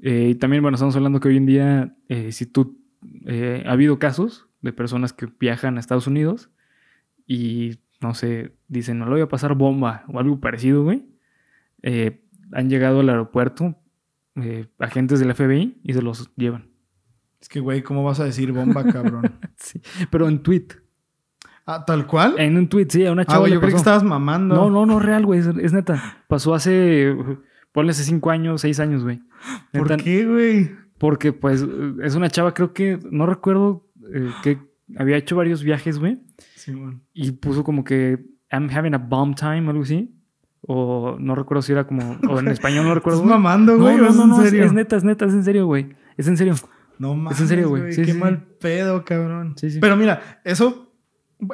[0.00, 2.78] Eh, y también, bueno, estamos hablando que hoy en día, eh, si tú,
[3.26, 6.50] eh, ha habido casos de personas que viajan a Estados Unidos
[7.26, 11.06] y, no sé, dicen, no le voy a pasar bomba o algo parecido, güey.
[11.82, 12.22] Eh,
[12.52, 13.76] han llegado al aeropuerto
[14.36, 16.70] eh, agentes del FBI y se los llevan.
[17.40, 19.38] Es que, güey, ¿cómo vas a decir bomba, cabrón?
[19.56, 19.80] Sí.
[20.10, 20.68] Pero en tweet.
[21.66, 22.36] ah, ¿tal cual?
[22.38, 24.54] En un tweet, sí, a una ah, chava güey, le yo creí que estabas mamando.
[24.54, 25.40] No, no, no, real, güey.
[25.40, 26.22] Es, es neta.
[26.28, 27.16] Pasó hace.
[27.72, 29.20] Ponle hace cinco años, seis años, güey.
[29.72, 30.70] ¿Por qué, güey?
[30.98, 31.66] Porque, pues,
[32.02, 33.00] es una chava, creo que.
[33.10, 34.58] No recuerdo eh, que
[34.96, 36.22] había hecho varios viajes, güey.
[36.58, 37.02] Simón.
[37.14, 38.18] Y puso como que.
[38.50, 40.14] I'm having a bomb time o algo así.
[40.66, 42.18] O no recuerdo si era como.
[42.28, 43.20] O en español no recuerdo.
[43.20, 43.96] ¿Estás mamando, güey?
[43.96, 44.52] no, ¿o es no, no, es-?
[44.52, 45.94] Es neta, es neta, es en serio, güey.
[46.16, 46.54] Es en serio.
[46.98, 47.92] No mames, en serio, güey.
[47.92, 49.54] Sí, Qué sí, mal pedo, cabrón.
[49.56, 49.78] Sí, sí.
[49.80, 50.92] Pero mira, eso,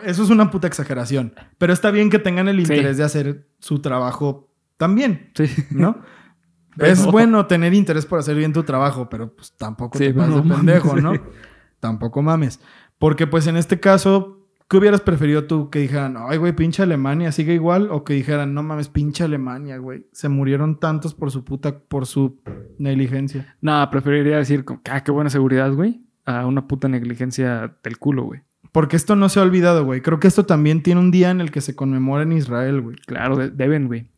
[0.02, 1.34] eso es una puta exageración.
[1.58, 2.72] Pero está bien que tengan el Sí.
[2.72, 5.44] interés de hacer su trabajo también, Sí.
[5.70, 5.98] ¿no?
[6.76, 10.14] Pero- Es bueno tener interés por hacer bien tu trabajo, pero pues tampoco Sí, te
[10.14, 10.96] pero pases no pendejo.
[10.96, 11.12] ¿no?
[11.78, 12.58] Tampoco mames.
[12.98, 15.70] Porque pues en este caso, ¿qué hubieras preferido tú?
[15.70, 17.88] Que dijeran, ay, güey, pinche Alemania, sigue igual.
[17.90, 20.06] O que dijeran, no mames, pinche Alemania, güey.
[20.12, 22.40] Se murieron tantos por su puta, por su
[22.78, 23.56] negligencia.
[23.60, 26.02] Nada, preferiría decir, ah, qué buena seguridad, güey.
[26.26, 28.40] A una puta negligencia del culo, güey.
[28.72, 30.00] Porque esto no se ha olvidado, güey.
[30.00, 32.96] Creo que esto también tiene un día en el que se conmemora en Israel, güey.
[33.06, 34.08] Claro, de- deben, güey.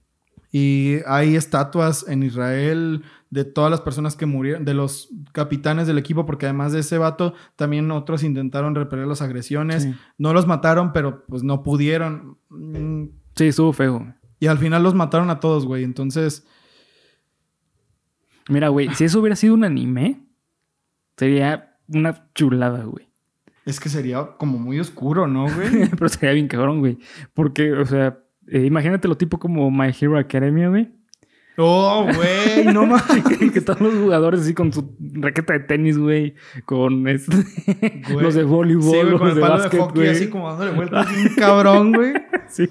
[0.53, 5.99] Y hay estatuas en Israel de todas las personas que murieron, de los capitanes del
[5.99, 9.83] equipo, porque además de ese vato, también otros intentaron repeler las agresiones.
[9.83, 9.95] Sí.
[10.19, 12.39] No los mataron, pero pues no pudieron.
[12.49, 14.15] Mm, Sí, estuvo feo.
[14.41, 15.85] Y al final los mataron a todos, güey.
[15.85, 16.47] Entonces,
[18.49, 20.21] Mira, güey, si eso hubiera sido un anime,
[21.17, 23.09] sería una chulada, güey.
[23.65, 25.89] es que sería como muy oscuro, ¿no, güey?
[25.91, 26.99] Pero sería bien cabrón, güey.
[27.35, 30.89] Porque, o sea, eh, imagínate lo tipo como My Hero Academia, güey.
[31.59, 33.25] oh, güey, no mames.
[33.39, 36.35] que, que todos los jugadores así con su raqueta de tenis, güey.
[36.67, 37.37] Con este-
[38.13, 38.23] Güey.
[38.23, 40.09] los de voleibol, Sí, güey, los con el de palo básquet, de hockey güey.
[40.11, 42.13] así como dándole vueltas bien cabrón, güey.
[42.49, 42.69] Sí.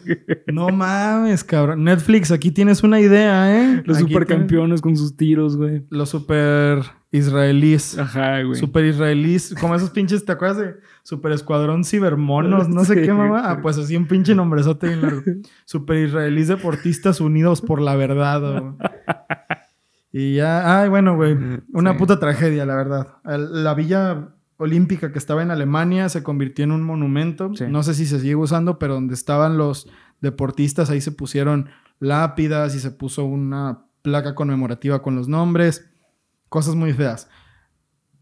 [0.48, 1.84] No mames, cabrón.
[1.84, 3.84] Netflix, aquí tienes una idea, ¿eh?
[3.86, 5.84] Los Aquí supercampeones con sus tiros, güey.
[5.90, 6.80] Los super
[7.16, 7.98] israelíes.
[7.98, 8.60] Ajá, güey.
[8.60, 9.56] Super israelíes.
[9.60, 12.70] Como esos pinches, ¿te acuerdas de Super Escuadrón Cibermonos?
[12.70, 13.42] No sé Sí, qué mamá.
[13.50, 15.22] Ah, pues así un pinche nombrezote bien largo.
[15.66, 18.42] Super israelíes deportistas unidos por la verdad.
[18.62, 18.74] güey.
[20.12, 21.38] Y ya, ay, bueno, güey.
[21.74, 21.98] Una Sí.
[22.00, 23.08] puta tragedia, la verdad.
[23.26, 27.52] La villa olímpica que estaba en Alemania se convirtió en un monumento.
[27.56, 27.66] Sí.
[27.70, 29.90] No sé si se sigue usando, pero donde estaban los
[30.22, 31.68] deportistas, ahí se pusieron
[32.00, 35.90] lápidas y se puso una placa conmemorativa con los nombres.
[36.56, 37.30] Cosas muy feas.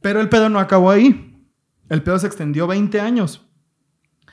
[0.02, 1.40] Pero el pedo no acabó ahí.
[1.88, 3.48] El pedo se extendió 20 años.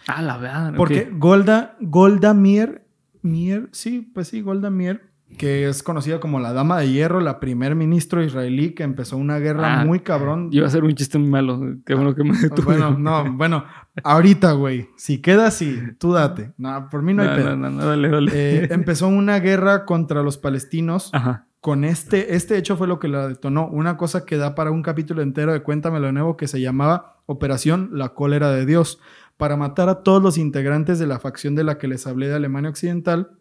[0.08, 0.72] Ah, la verdad.
[0.74, 2.80] Porque Golda, Golda Meir,
[3.20, 5.02] Meir, sí, pues sí, Golda Meir,
[5.36, 9.38] que es conocida como la Dama de Hierro, la primer ministro israelí que empezó una
[9.38, 10.48] guerra Ah, muy cabrón.
[10.50, 11.60] Iba a ser un chiste muy malo.
[11.84, 12.64] Qué bueno que me detuve.
[12.64, 13.66] Bueno, no, bueno,
[14.02, 14.88] ahorita, güey.
[14.96, 16.54] Si queda así, tú date.
[16.56, 17.54] No, por mí no, hay pedo.
[17.54, 18.32] no, no, no, dale, dale.
[18.32, 21.10] Eh, empezó una guerra contra los palestinos.
[21.12, 21.48] Ajá.
[21.60, 23.66] Con este, este hecho fue lo que la detonó.
[23.68, 27.20] Una cosa que da para un capítulo entero de Cuéntamelo de nuevo que se llamaba
[27.26, 28.98] Operación La Cólera de Dios.
[29.36, 32.34] Para matar a todos los integrantes de la facción de la que les hablé de
[32.34, 33.32] Alemania Occidental,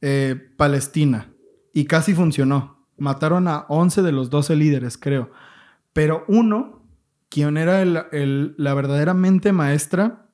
[0.00, 1.32] eh, Palestina.
[1.72, 2.86] Y casi funcionó.
[2.96, 5.30] Mataron a 11 de los 12 líderes, creo.
[5.92, 6.82] Pero uno,
[7.28, 10.26] quien era el- el- la verdadera mente maestra,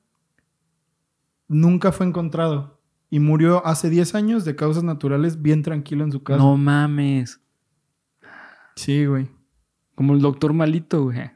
[1.47, 2.76] nunca fue encontrado.
[3.09, 6.39] Y murió hace 10 años de causas naturales bien tranquilo en su casa.
[6.39, 7.39] No mames.
[8.75, 9.29] Sí, güey.
[9.95, 11.31] Como el doctor malito, güey.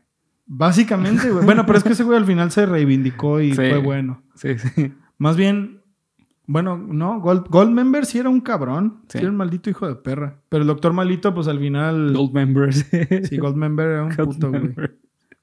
[0.45, 1.45] Básicamente, güey.
[1.45, 3.55] Bueno, pero es que ese güey al final se reivindicó y Sí.
[3.55, 4.21] fue bueno.
[4.35, 4.93] Sí, sí.
[5.17, 5.81] Más bien,
[6.45, 8.99] bueno, no, Gold, Goldmember sí era un cabrón.
[9.07, 9.13] Sí.
[9.13, 9.17] Sí.
[9.19, 10.41] era un maldito hijo de perra.
[10.49, 12.13] Pero el doctor malito, pues al final...
[12.13, 12.85] Gold members.
[13.29, 14.73] Sí, Goldmember era un puto, güey.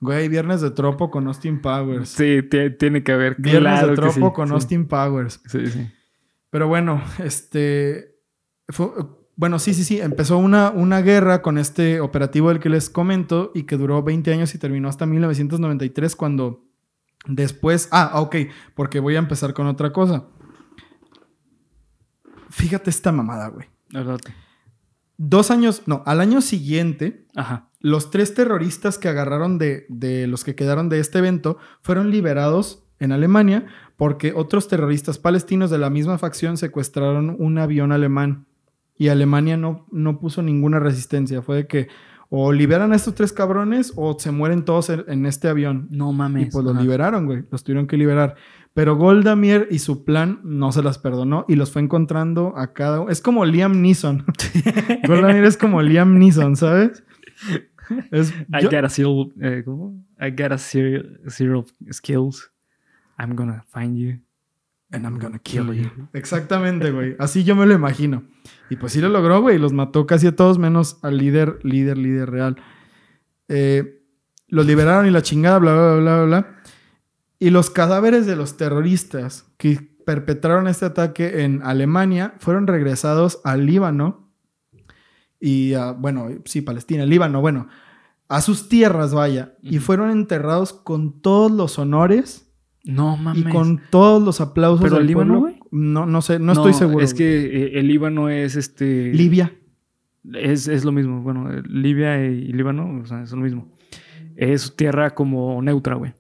[0.01, 2.11] Güey, Viernes de Tropo con Austin Powers.
[2.11, 3.35] Sí, tie- tiene que haber.
[3.39, 4.55] Viernes claro de Tropo sí, con sí.
[4.55, 5.41] Austin Powers.
[5.47, 5.89] Sí, sí.
[6.51, 8.17] Pero bueno, este.
[8.69, 8.91] fue-
[9.37, 10.01] bueno, sí, sí, sí.
[10.01, 14.33] Empezó una, una guerra con este operativo del que les comento y que duró 20
[14.33, 16.65] años y terminó hasta 1993 cuando
[17.27, 17.89] después...
[17.93, 18.35] Ah, ok,
[18.75, 20.25] porque voy a empezar con otra cosa.
[22.51, 23.69] Fíjate esta mamada, güey.
[23.93, 24.19] Verdad.
[25.17, 27.71] Dos años, no, al año siguiente, Ajá.
[27.81, 32.85] los tres terroristas que agarraron de, de los que quedaron de este evento fueron liberados
[33.01, 33.67] en Alemania
[33.99, 38.47] porque otros terroristas palestinos de la misma facción secuestraron un avión alemán
[38.97, 41.43] y Alemania no, no puso ninguna resistencia.
[41.43, 41.89] Fue de que
[42.31, 45.89] o liberan a estos tres cabrones o se mueren todos en, en este avión.
[45.91, 46.49] No Y mames.
[46.53, 46.83] pues los Ajá.
[46.83, 47.43] liberaron, güey.
[47.51, 48.37] Los tuvieron que liberar.
[48.75, 52.73] Pero Golda Meir y su plan no se las perdonó y los fue encontrando a
[52.75, 53.11] cada uno.
[53.11, 54.25] Es como Liam Neeson.
[55.09, 57.03] Golda Meir es como Liam Neeson, ¿sabes?
[58.13, 59.95] Es, I yo- got a zero, eh, ¿cómo?
[60.21, 62.53] I got a zero skills.
[63.19, 64.21] I'm gonna find you.
[64.91, 65.91] And I'm gonna kill you.
[66.15, 67.15] Exactamente, güey.
[67.19, 68.23] Así yo me lo imagino.
[68.71, 69.59] Y pues sí lo logró, güey.
[69.59, 72.57] Los mató casi a todos, menos al líder, líder, líder real.
[73.49, 74.03] Eh,
[74.47, 76.63] los liberaron y la chingada, bla, bla, bla, bla, bla.
[77.39, 83.67] Y los cadáveres de los terroristas que perpetraron este ataque en Alemania fueron regresados al
[83.67, 84.33] Líbano
[85.39, 87.69] y, a, bueno, sí, Palestina, Líbano, bueno,
[88.29, 92.48] a sus tierras, vaya, y fueron enterrados con todos los honores
[92.85, 93.45] No mames.
[93.47, 95.61] y con todos los aplausos ¿Pero del el Líbano, güey?
[95.71, 97.05] No, no sé, no, estoy seguro.
[97.05, 99.13] Es que el Líbano es este.
[99.13, 99.53] Libia.
[100.33, 101.23] Es, es lo mismo.
[101.23, 103.77] Bueno, Libia y Líbano, o sea, es lo mismo.
[104.37, 106.15] Es tierra como neutra, güey.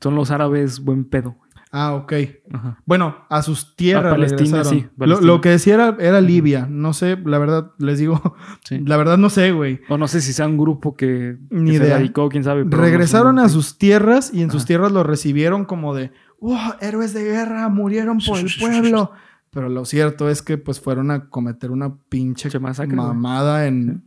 [0.00, 1.36] Son los árabes buen pedo.
[1.78, 2.12] Ah, ok.
[2.52, 2.78] Ajá.
[2.86, 4.06] Bueno, a sus tierras.
[4.06, 4.72] A Palestina, regresaron.
[4.80, 5.26] sí, Lo- Palestina.
[5.26, 6.66] Lo, que decía era, era Libia.
[6.70, 8.78] No sé, la verdad, les digo, Sí.
[8.86, 9.80] la verdad no sé, güey.
[9.90, 11.96] O no sé si sea un grupo que, que Ni se idea.
[11.98, 12.64] radicó, quién sabe.
[12.64, 16.56] pero no Regresaron a sus tierras y en sus tierras los recibieron como de, ¡Wow!
[16.80, 19.10] Héroes de guerra, murieron por el pueblo.
[19.50, 22.88] Pero lo cierto es que pues fueron a cometer una pinche güey.
[22.88, 24.04] mamada en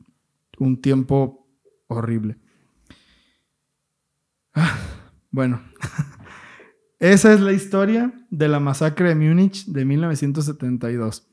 [0.58, 1.48] un tiempo
[1.88, 2.38] horrible.
[4.54, 4.78] Ah,
[5.32, 5.62] Bueno,
[7.00, 11.28] esa es la historia de la masacre de Múnich de 1972.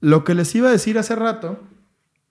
[0.00, 1.60] Lo que les iba a decir hace rato,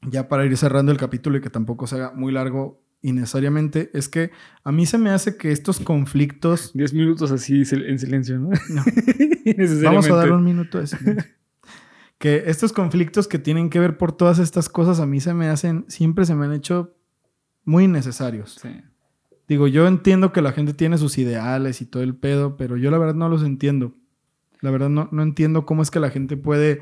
[0.03, 4.07] ya para ir cerrando el capítulo y que tampoco se haga muy largo innecesariamente, es
[4.07, 4.31] que
[4.63, 6.71] a mí se me hace que estos conflictos...
[6.73, 8.49] 10 minutos así en silencio, ¿no?
[8.69, 8.83] No.
[9.83, 11.31] Vamos a dar un minuto de silencio.
[12.19, 15.49] que estos conflictos que tienen que ver por todas estas cosas a mí se me
[15.49, 16.95] hacen, siempre se me han hecho
[17.65, 18.59] muy innecesarios.
[18.61, 18.69] Sí.
[19.47, 22.91] Digo, yo entiendo que la gente tiene sus ideales y todo el pedo, pero yo
[22.91, 23.93] la verdad no los entiendo.
[24.61, 26.81] La verdad no, no entiendo cómo es que la gente puede,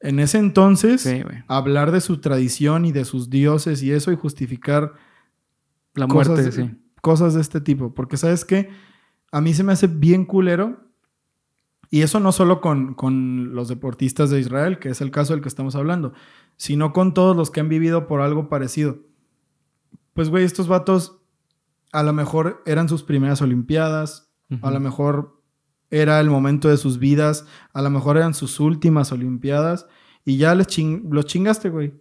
[0.00, 4.16] en ese entonces, Sí, hablar de su tradición y de sus dioses y eso y
[4.16, 4.94] justificar
[5.94, 6.70] La muerte, cosas, sí.
[7.00, 7.92] cosas de este tipo.
[7.94, 8.70] Porque, ¿sabes qué?
[9.32, 10.88] A mí se me hace bien culero.
[11.92, 15.42] Y eso no solo con, con los deportistas de Israel, que es el caso del
[15.42, 16.12] que estamos hablando,
[16.56, 19.00] sino con todos los que han vivido por algo parecido.
[20.14, 21.19] Pues, güey, estos vatos
[21.92, 24.32] a lo mejor eran sus primeras Olimpiadas,
[24.62, 25.40] a lo mejor
[25.90, 29.86] era el momento de sus vidas, a lo mejor eran sus últimas Olimpiadas
[30.24, 31.94] y ya les ching- los chingaste, güey.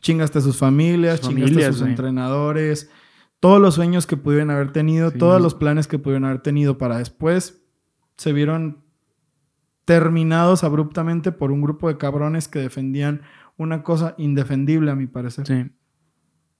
[0.00, 1.90] Chingaste a sus familias, Sus chingaste a sus güey.
[1.92, 2.90] entrenadores,
[3.40, 5.18] todos los sueños que pudieron haber tenido, Sí.
[5.18, 7.62] todos los planes que pudieron haber tenido para después
[8.16, 8.82] se vieron
[9.84, 13.22] terminados abruptamente por un grupo de cabrones que defendían
[13.56, 15.46] una cosa indefendible a mi parecer.
[15.46, 15.70] Sí.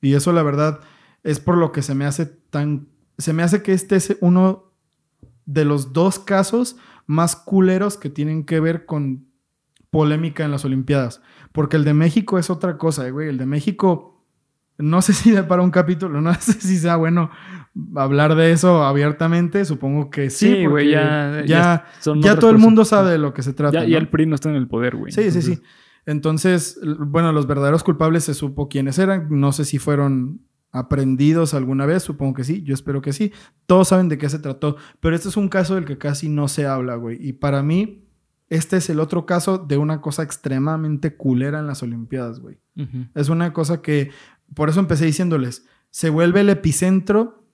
[0.01, 0.81] Y eso la verdad
[1.23, 2.89] es por lo que se me hace tan...
[3.19, 4.73] Se me hace que este es uno
[5.47, 9.27] de los dos casos más culeros que tienen que ver con
[9.91, 11.23] polémica en las Olimpiadas.
[11.53, 13.29] Porque el de México es otra cosa, eh, güey.
[13.29, 14.25] El de México,
[14.79, 17.31] no sé si da para un capítulo, no sé si sea bueno
[17.95, 19.65] hablar de eso abiertamente.
[19.65, 20.47] Supongo que sí.
[20.47, 21.45] Sí, porque güey, ya.
[21.47, 23.81] ya, son ya otras todo el mundo sabe de lo que se trata.
[23.81, 23.99] Ya, ya ¿no?
[23.99, 25.13] el PRI no está en el poder, güey.
[25.13, 25.63] Sí, sí, Entonces, sí.
[26.05, 29.29] Entonces, bueno, los verdaderos culpables se supo quiénes eran.
[29.31, 30.41] No sé si fueron
[30.73, 33.33] aprendidos alguna vez, supongo que sí, yo espero que sí.
[33.67, 36.49] Todos saben de qué se trató, pero este es un caso del que casi no
[36.49, 37.19] se habla, güey.
[37.21, 38.09] Y para mí,
[38.49, 42.59] este es el otro caso de una cosa extremadamente culera en las Olimpiadas, güey.
[43.15, 44.11] Es una cosa que,
[44.55, 47.45] por eso empecé diciéndoles, se vuelve el epicentro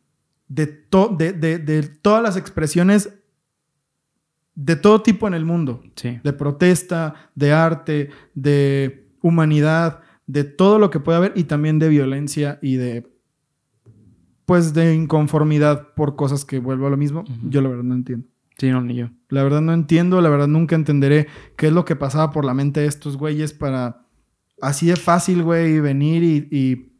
[0.46, 3.14] de, to- de, de- de todas las expresiones
[4.54, 6.20] de todo tipo en el mundo Sí.
[6.22, 11.88] de protesta, de arte, de humanidad, de todo lo que puede haber y también de
[11.88, 13.12] violencia y de
[14.44, 17.24] pues de inconformidad por cosas que vuelvo a lo mismo.
[17.48, 18.26] Yo la verdad no entiendo.
[18.56, 19.10] Sí, no, ni yo.
[19.28, 21.26] La verdad no entiendo, la verdad nunca entenderé
[21.56, 24.06] qué es lo que pasaba por la mente de estos güeyes para
[24.60, 26.92] así de fácil, güey, venir y, y-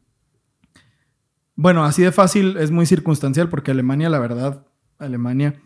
[1.55, 4.65] Bueno, así de fácil es muy circunstancial porque Alemania, la verdad,
[4.97, 5.61] Alemania...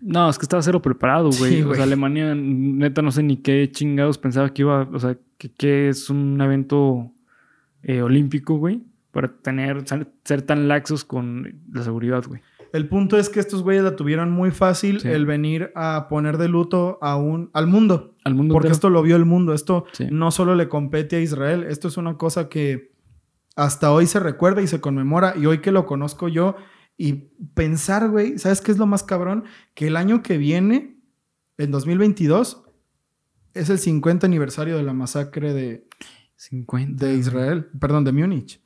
[0.00, 1.56] No, es que estaba cero preparado, güey.
[1.56, 5.16] Sí, o sea, Alemania, neta, no sé ni qué chingados pensaba que iba, o sea,
[5.38, 7.10] que, que es un evento
[7.82, 8.82] eh, olímpico, güey,
[9.12, 12.40] para tener, ser, ser tan laxos con la seguridad, güey.
[12.72, 15.08] El punto es que estos güeyes la tuvieron muy fácil Sí.
[15.08, 18.14] el venir a poner de luto a un, al mundo.
[18.24, 18.74] Al mundo Porque entero.
[18.74, 19.54] esto lo vio el mundo.
[19.54, 20.08] Esto Sí.
[20.10, 21.62] no solo le compete a Israel.
[21.64, 22.90] Esto es una cosa que
[23.54, 25.34] hasta hoy se recuerda y se conmemora.
[25.38, 26.56] Y hoy que lo conozco yo
[26.98, 27.12] y
[27.54, 29.44] pensar, güey, ¿sabes qué es lo más cabrón?
[29.74, 30.98] Que el año que viene,
[31.58, 32.62] en 2022,
[33.54, 35.86] es el 50 aniversario de la masacre de,
[36.36, 37.06] 50.
[37.06, 38.60] de Israel, perdón, de Múnich.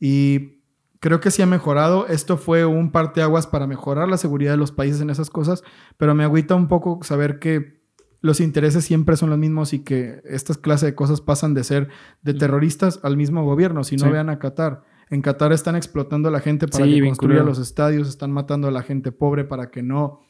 [0.00, 0.60] Y
[1.00, 2.06] creo que sí ha mejorado.
[2.06, 5.62] Esto fue un parteaguas para mejorar la seguridad de los países en esas cosas,
[5.96, 7.76] pero me agüita un poco saber que
[8.22, 11.88] los intereses siempre son los mismos y que estas clases de cosas pasan de ser
[12.22, 13.84] de terroristas al mismo gobierno.
[13.84, 14.10] Si no Sí.
[14.10, 14.82] vean a Qatar.
[15.10, 18.66] En Qatar están explotando a la gente para Sí, que construya los estadios, están matando
[18.68, 20.20] a la gente pobre para que no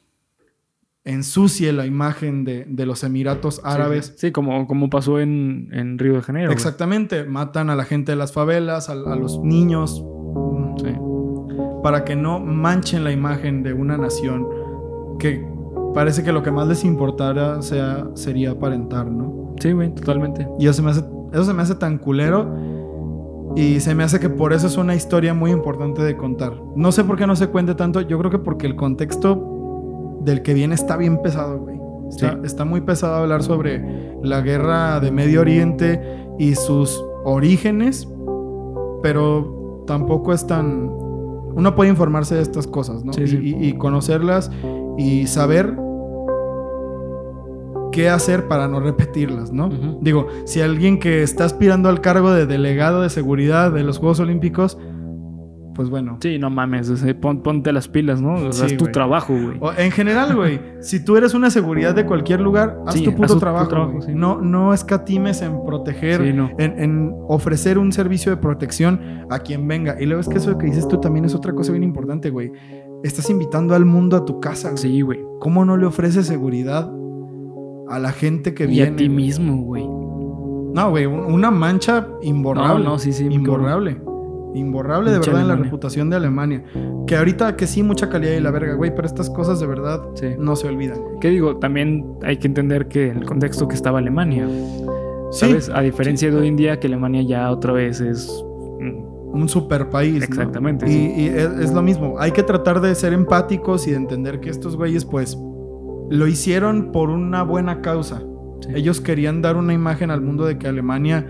[1.04, 4.06] ensucie la imagen de, de los Emiratos Árabes.
[4.16, 6.48] Sí, sí, como, como pasó en, en Río de Janeiro.
[6.48, 6.54] güey.
[6.56, 10.04] Exactamente, matan a la gente de las favelas, a, a los niños,
[10.78, 10.94] Sí.
[11.82, 14.46] para que no manchen la imagen de una nación
[15.18, 15.42] que
[15.94, 19.54] parece que lo que más les importara sea, sería aparentar, ¿no?
[19.60, 20.46] Sí, güey, totalmente.
[20.58, 21.02] Y eso se, me hace,
[21.32, 22.54] eso se me hace tan culero
[23.56, 26.52] y se me hace que por eso es una historia muy importante de contar.
[26.76, 30.42] No sé por qué no se cuente tanto, yo creo que porque el contexto del
[30.42, 31.76] que viene está bien pesado, güey.
[32.08, 32.38] Está, Sí.
[32.44, 33.82] está muy pesado hablar sobre
[34.22, 36.00] la guerra de Medio Oriente
[36.38, 38.06] y sus orígenes,
[39.02, 40.88] pero tampoco es tan...
[41.54, 43.12] Uno puede informarse de estas cosas, ¿no?
[43.12, 43.38] Sí, sí.
[43.42, 44.50] y- y conocerlas
[44.98, 45.74] y saber
[47.96, 49.70] qué hacer para no repetirlas, ¿no?
[50.02, 54.20] Digo, si alguien que está aspirando al cargo de delegado de seguridad de los Juegos
[54.20, 54.78] Olímpicos,
[55.74, 56.16] pues bueno.
[56.22, 56.90] Sí, no mames,
[57.20, 58.34] pon- ponte las pilas, ¿no?
[58.34, 58.92] O sea, Sí, es tu güey.
[58.92, 59.58] trabajo, güey.
[59.60, 63.10] O en general, güey, si tú eres una seguridad de cualquier lugar, haz Sí, tu
[63.10, 63.68] haz puto tu- tu trabajo.
[63.68, 64.02] trabajo, güey.
[64.06, 64.12] sí.
[64.14, 66.50] No, no escatimes en proteger, Sí, no.
[66.58, 69.96] en, en ofrecer un servicio de protección a quien venga.
[70.00, 72.52] Y luego es que eso que dices tú también es otra cosa bien importante, güey.
[73.04, 74.78] Estás invitando al mundo a tu casa, güey.
[74.78, 75.20] Sí, güey.
[75.40, 76.90] ¿Cómo no le ofreces seguridad
[77.88, 78.90] a la gente que Y viene?
[78.92, 79.86] a ti mismo, güey.
[79.86, 82.84] No, güey, un- una mancha imborrable.
[82.84, 84.00] No, no, sí, sí, Imborrable.
[84.54, 86.64] Imborrable de verdad en la reputación de Alemania.
[87.06, 90.02] Que ahorita que sí, mucha calidad y la verga, güey, pero estas cosas de verdad
[90.14, 90.28] Sí.
[90.38, 90.98] no se olvidan.
[91.20, 91.56] ¿Qué digo?
[91.58, 94.48] También hay que entender que el contexto que estaba Alemania.
[95.30, 95.68] Sí, ¿sabes?
[95.68, 98.42] A diferencia de hoy en día, que Alemania ya otra vez es.
[99.32, 100.20] un super país.
[100.20, 100.24] ¿no?
[100.24, 102.14] Exactamente, Y, y es, es lo mismo.
[102.18, 105.36] Hay que tratar de ser empáticos y de entender que estos güeyes, pues,
[106.10, 108.22] lo hicieron por una buena causa.
[108.60, 108.70] Sí.
[108.74, 111.26] Ellos querían dar una imagen al mundo de que Alemania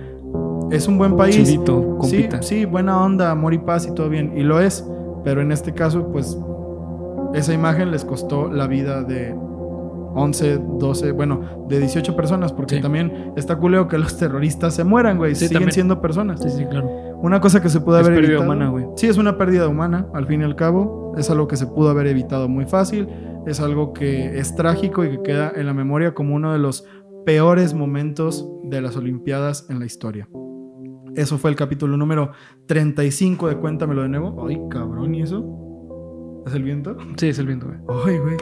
[0.70, 1.36] es un buen país.
[1.36, 4.32] Chidito, Sí, sí, buena onda, amor y paz y todo bien.
[4.36, 4.86] Y lo es.
[5.24, 6.38] Pero en este caso, pues,
[7.34, 9.34] esa imagen les costó la vida de
[10.14, 12.52] 11, 12, bueno, de 18 personas.
[12.52, 12.80] Porque Sí.
[12.82, 15.34] también está culeo que los terroristas se mueran, güey.
[15.34, 15.72] Sí, Siguen también.
[15.72, 16.40] siendo personas.
[16.42, 16.88] Sí, sí, claro.
[17.22, 18.52] Una cosa que se pudo Es haber pérdida evitado.
[18.52, 18.86] humana, güey.
[18.96, 21.14] Sí, es una pérdida humana, al fin y al cabo.
[21.18, 23.08] Es algo que se pudo haber evitado muy fácil.
[23.46, 26.84] Es algo que es trágico y que queda en la memoria como uno de los
[27.24, 30.28] peores momentos de las Olimpiadas en la historia.
[31.14, 32.32] Eso fue el capítulo número
[32.66, 34.46] 35 de Cuéntamelo de nuevo.
[34.48, 36.42] Ay, cabrón, ¿y eso?
[36.44, 36.96] ¿Es el viento?
[37.16, 37.78] Sí, es el viento, güey.
[38.04, 38.36] Ay, güey.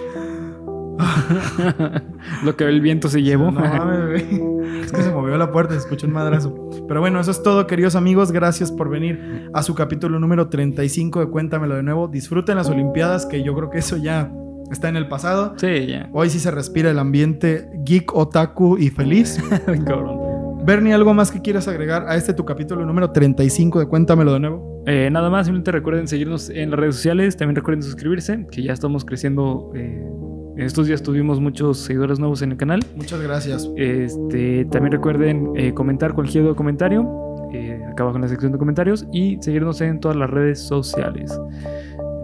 [2.44, 3.50] Lo que el viento se llevó.
[3.50, 4.80] No mames, güey.
[4.80, 6.70] Es que se movió la puerta, se escuchó un madrazo.
[6.88, 8.32] Pero bueno, eso es todo, queridos amigos.
[8.32, 12.08] Gracias por venir a su capítulo número 35 de Cuéntamelo de nuevo.
[12.08, 14.32] Disfruten las Olimpiadas, que yo creo que eso ya
[14.70, 15.54] está en el pasado.
[15.56, 16.08] sí, ya.
[16.12, 19.38] Hoy sí se respira el ambiente geek, otaku y feliz.
[19.86, 20.64] Cabrón.
[20.64, 24.40] Bernie, ¿algo más que quieras agregar a este tu capítulo número 35 de Cuéntamelo de
[24.40, 24.82] nuevo?
[24.86, 27.36] Eh, nada más, simplemente recuerden seguirnos en las redes sociales.
[27.36, 29.72] También recuerden suscribirse, que ya estamos creciendo.
[29.74, 30.08] eh,
[30.56, 32.80] en estos días tuvimos muchos seguidores nuevos en el canal.
[32.94, 33.68] Muchas gracias.
[33.76, 37.04] Este, también recuerden eh, comentar cualquier comentario
[37.52, 41.36] eh, acá abajo en la sección de comentarios y seguirnos en todas las redes sociales.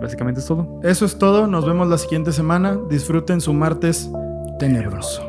[0.00, 0.80] Básicamente es todo.
[0.82, 1.46] Eso es todo.
[1.46, 2.78] Nos vemos la siguiente semana.
[2.88, 4.10] Disfruten su martes
[4.58, 5.22] tenebroso.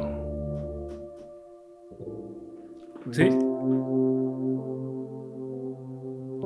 [3.12, 3.30] Sí.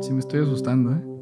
[0.01, 1.14] Sí, me estoy asustando, ¿eh?